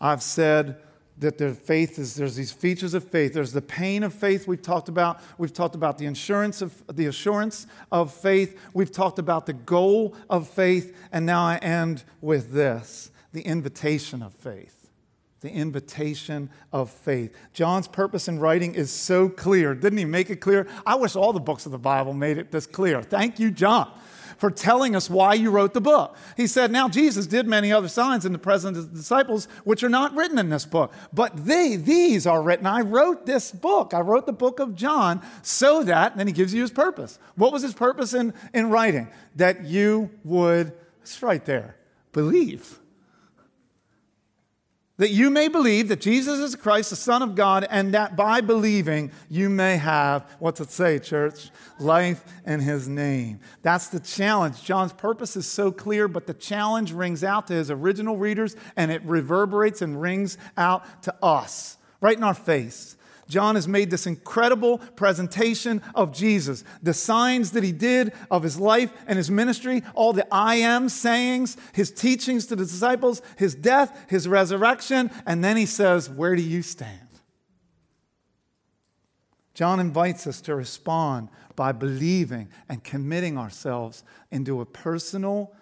I've 0.00 0.20
said 0.20 0.78
that 1.18 1.38
the 1.38 1.54
faith 1.54 1.96
is 1.96 2.16
there's 2.16 2.34
these 2.34 2.50
features 2.50 2.92
of 2.92 3.04
faith. 3.04 3.32
There's 3.32 3.52
the 3.52 3.62
pain 3.62 4.02
of 4.02 4.12
faith 4.12 4.48
we've 4.48 4.60
talked 4.60 4.88
about. 4.88 5.20
We've 5.38 5.52
talked 5.52 5.76
about 5.76 5.96
the 5.96 6.06
insurance 6.06 6.60
of 6.60 6.82
the 6.88 7.06
assurance 7.06 7.68
of 7.92 8.12
faith. 8.12 8.58
We've 8.74 8.90
talked 8.90 9.20
about 9.20 9.46
the 9.46 9.52
goal 9.52 10.16
of 10.28 10.48
faith, 10.48 10.96
and 11.12 11.24
now 11.24 11.44
I 11.44 11.58
end 11.58 12.02
with 12.20 12.50
this: 12.50 13.12
the 13.32 13.42
invitation 13.42 14.20
of 14.20 14.32
faith. 14.34 14.90
The 15.42 15.52
invitation 15.52 16.50
of 16.72 16.90
faith. 16.90 17.32
John's 17.52 17.86
purpose 17.86 18.26
in 18.26 18.40
writing 18.40 18.74
is 18.74 18.90
so 18.90 19.28
clear. 19.28 19.72
Didn't 19.74 19.98
he 19.98 20.04
make 20.04 20.30
it 20.30 20.40
clear? 20.40 20.66
I 20.84 20.96
wish 20.96 21.14
all 21.14 21.32
the 21.32 21.38
books 21.38 21.64
of 21.64 21.70
the 21.70 21.78
Bible 21.78 22.12
made 22.12 22.38
it 22.38 22.50
this 22.50 22.66
clear. 22.66 23.02
Thank 23.02 23.38
you, 23.38 23.52
John 23.52 23.88
for 24.40 24.50
telling 24.50 24.96
us 24.96 25.10
why 25.10 25.34
you 25.34 25.50
wrote 25.50 25.74
the 25.74 25.80
book. 25.82 26.16
He 26.34 26.46
said, 26.46 26.72
Now 26.72 26.88
Jesus 26.88 27.26
did 27.26 27.46
many 27.46 27.70
other 27.70 27.88
signs 27.88 28.24
in 28.24 28.32
the 28.32 28.38
presence 28.38 28.78
of 28.78 28.90
the 28.90 28.96
disciples, 28.96 29.46
which 29.64 29.84
are 29.84 29.90
not 29.90 30.14
written 30.14 30.38
in 30.38 30.48
this 30.48 30.64
book, 30.64 30.92
but 31.12 31.44
they, 31.44 31.76
these 31.76 32.26
are 32.26 32.42
written. 32.42 32.66
I 32.66 32.80
wrote 32.80 33.26
this 33.26 33.52
book. 33.52 33.92
I 33.92 34.00
wrote 34.00 34.24
the 34.24 34.32
book 34.32 34.58
of 34.58 34.74
John 34.74 35.20
so 35.42 35.84
that, 35.84 36.12
and 36.12 36.20
then 36.20 36.26
he 36.26 36.32
gives 36.32 36.54
you 36.54 36.62
his 36.62 36.70
purpose. 36.70 37.18
What 37.36 37.52
was 37.52 37.62
his 37.62 37.74
purpose 37.74 38.14
in, 38.14 38.32
in 38.54 38.70
writing? 38.70 39.08
That 39.36 39.64
you 39.64 40.10
would, 40.24 40.72
it's 41.02 41.22
right 41.22 41.44
there, 41.44 41.76
believe 42.12 42.80
that 45.00 45.10
you 45.12 45.30
may 45.30 45.48
believe 45.48 45.88
that 45.88 45.98
Jesus 45.98 46.40
is 46.40 46.54
Christ, 46.54 46.90
the 46.90 46.96
Son 46.96 47.22
of 47.22 47.34
God, 47.34 47.66
and 47.70 47.94
that 47.94 48.16
by 48.16 48.42
believing 48.42 49.10
you 49.30 49.48
may 49.48 49.78
have, 49.78 50.30
what's 50.40 50.60
it 50.60 50.70
say, 50.70 50.98
church? 50.98 51.48
Life 51.78 52.22
in 52.44 52.60
His 52.60 52.86
name. 52.86 53.40
That's 53.62 53.88
the 53.88 54.00
challenge. 54.00 54.62
John's 54.62 54.92
purpose 54.92 55.36
is 55.36 55.46
so 55.46 55.72
clear, 55.72 56.06
but 56.06 56.26
the 56.26 56.34
challenge 56.34 56.92
rings 56.92 57.24
out 57.24 57.46
to 57.46 57.54
his 57.54 57.70
original 57.70 58.18
readers 58.18 58.56
and 58.76 58.90
it 58.90 59.02
reverberates 59.04 59.80
and 59.80 59.98
rings 59.98 60.36
out 60.58 61.02
to 61.04 61.14
us, 61.24 61.78
right 62.02 62.18
in 62.18 62.22
our 62.22 62.34
face. 62.34 62.98
John 63.30 63.54
has 63.54 63.68
made 63.68 63.90
this 63.90 64.06
incredible 64.06 64.78
presentation 64.78 65.80
of 65.94 66.12
Jesus, 66.12 66.64
the 66.82 66.92
signs 66.92 67.52
that 67.52 67.62
he 67.62 67.72
did 67.72 68.12
of 68.30 68.42
his 68.42 68.58
life 68.58 68.92
and 69.06 69.16
his 69.16 69.30
ministry, 69.30 69.82
all 69.94 70.12
the 70.12 70.26
I 70.30 70.56
am 70.56 70.88
sayings, 70.88 71.56
his 71.72 71.90
teachings 71.90 72.46
to 72.46 72.56
the 72.56 72.64
disciples, 72.64 73.22
his 73.38 73.54
death, 73.54 73.96
his 74.10 74.28
resurrection, 74.28 75.10
and 75.26 75.42
then 75.42 75.56
he 75.56 75.66
says, 75.66 76.10
Where 76.10 76.34
do 76.34 76.42
you 76.42 76.62
stand? 76.62 77.08
John 79.54 79.78
invites 79.78 80.26
us 80.26 80.40
to 80.42 80.54
respond 80.54 81.28
by 81.54 81.72
believing 81.72 82.48
and 82.68 82.82
committing 82.82 83.38
ourselves 83.38 84.02
into 84.30 84.60
a 84.60 84.66
personal 84.66 85.52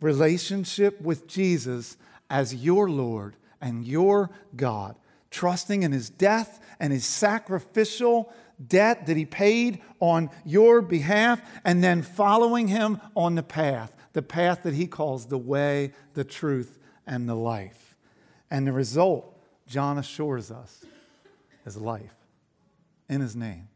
relationship 0.00 1.00
with 1.00 1.26
Jesus 1.26 1.96
as 2.28 2.54
your 2.54 2.90
Lord 2.90 3.36
and 3.60 3.86
your 3.86 4.30
God, 4.56 4.96
trusting 5.30 5.82
in 5.82 5.92
his 5.92 6.10
death 6.10 6.60
and 6.78 6.92
his 6.92 7.04
sacrificial 7.04 8.32
debt 8.66 9.06
that 9.06 9.16
he 9.16 9.24
paid 9.24 9.80
on 10.00 10.30
your 10.44 10.82
behalf, 10.82 11.40
and 11.64 11.82
then 11.82 12.02
following 12.02 12.68
him 12.68 13.00
on 13.16 13.34
the 13.34 13.42
path, 13.42 13.94
the 14.12 14.22
path 14.22 14.62
that 14.64 14.74
he 14.74 14.86
calls 14.86 15.26
the 15.26 15.38
way, 15.38 15.92
the 16.14 16.24
truth, 16.24 16.78
and 17.06 17.28
the 17.28 17.34
life. 17.34 17.96
And 18.50 18.66
the 18.66 18.72
result, 18.72 19.38
John 19.66 19.98
assures 19.98 20.50
us, 20.50 20.84
is 21.64 21.76
life 21.76 22.14
in 23.08 23.20
his 23.20 23.36
name 23.36 23.68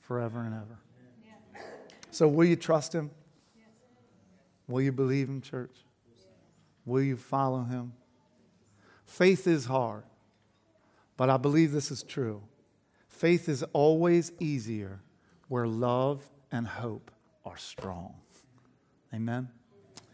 forever 0.00 0.40
and 0.40 0.54
ever. 0.54 0.78
So, 2.10 2.26
will 2.28 2.46
you 2.46 2.56
trust 2.56 2.94
him? 2.94 3.10
Will 4.68 4.80
you 4.80 4.92
believe 4.92 5.28
him, 5.28 5.40
church? 5.40 5.76
Will 6.84 7.02
you 7.02 7.16
follow 7.16 7.62
him? 7.62 7.92
Faith 9.04 9.46
is 9.46 9.66
hard, 9.66 10.04
but 11.16 11.30
I 11.30 11.36
believe 11.36 11.72
this 11.72 11.90
is 11.90 12.02
true. 12.02 12.42
Faith 13.08 13.48
is 13.48 13.62
always 13.72 14.32
easier 14.38 15.00
where 15.48 15.66
love 15.66 16.22
and 16.52 16.66
hope 16.66 17.10
are 17.44 17.56
strong. 17.56 18.14
Amen. 19.14 19.48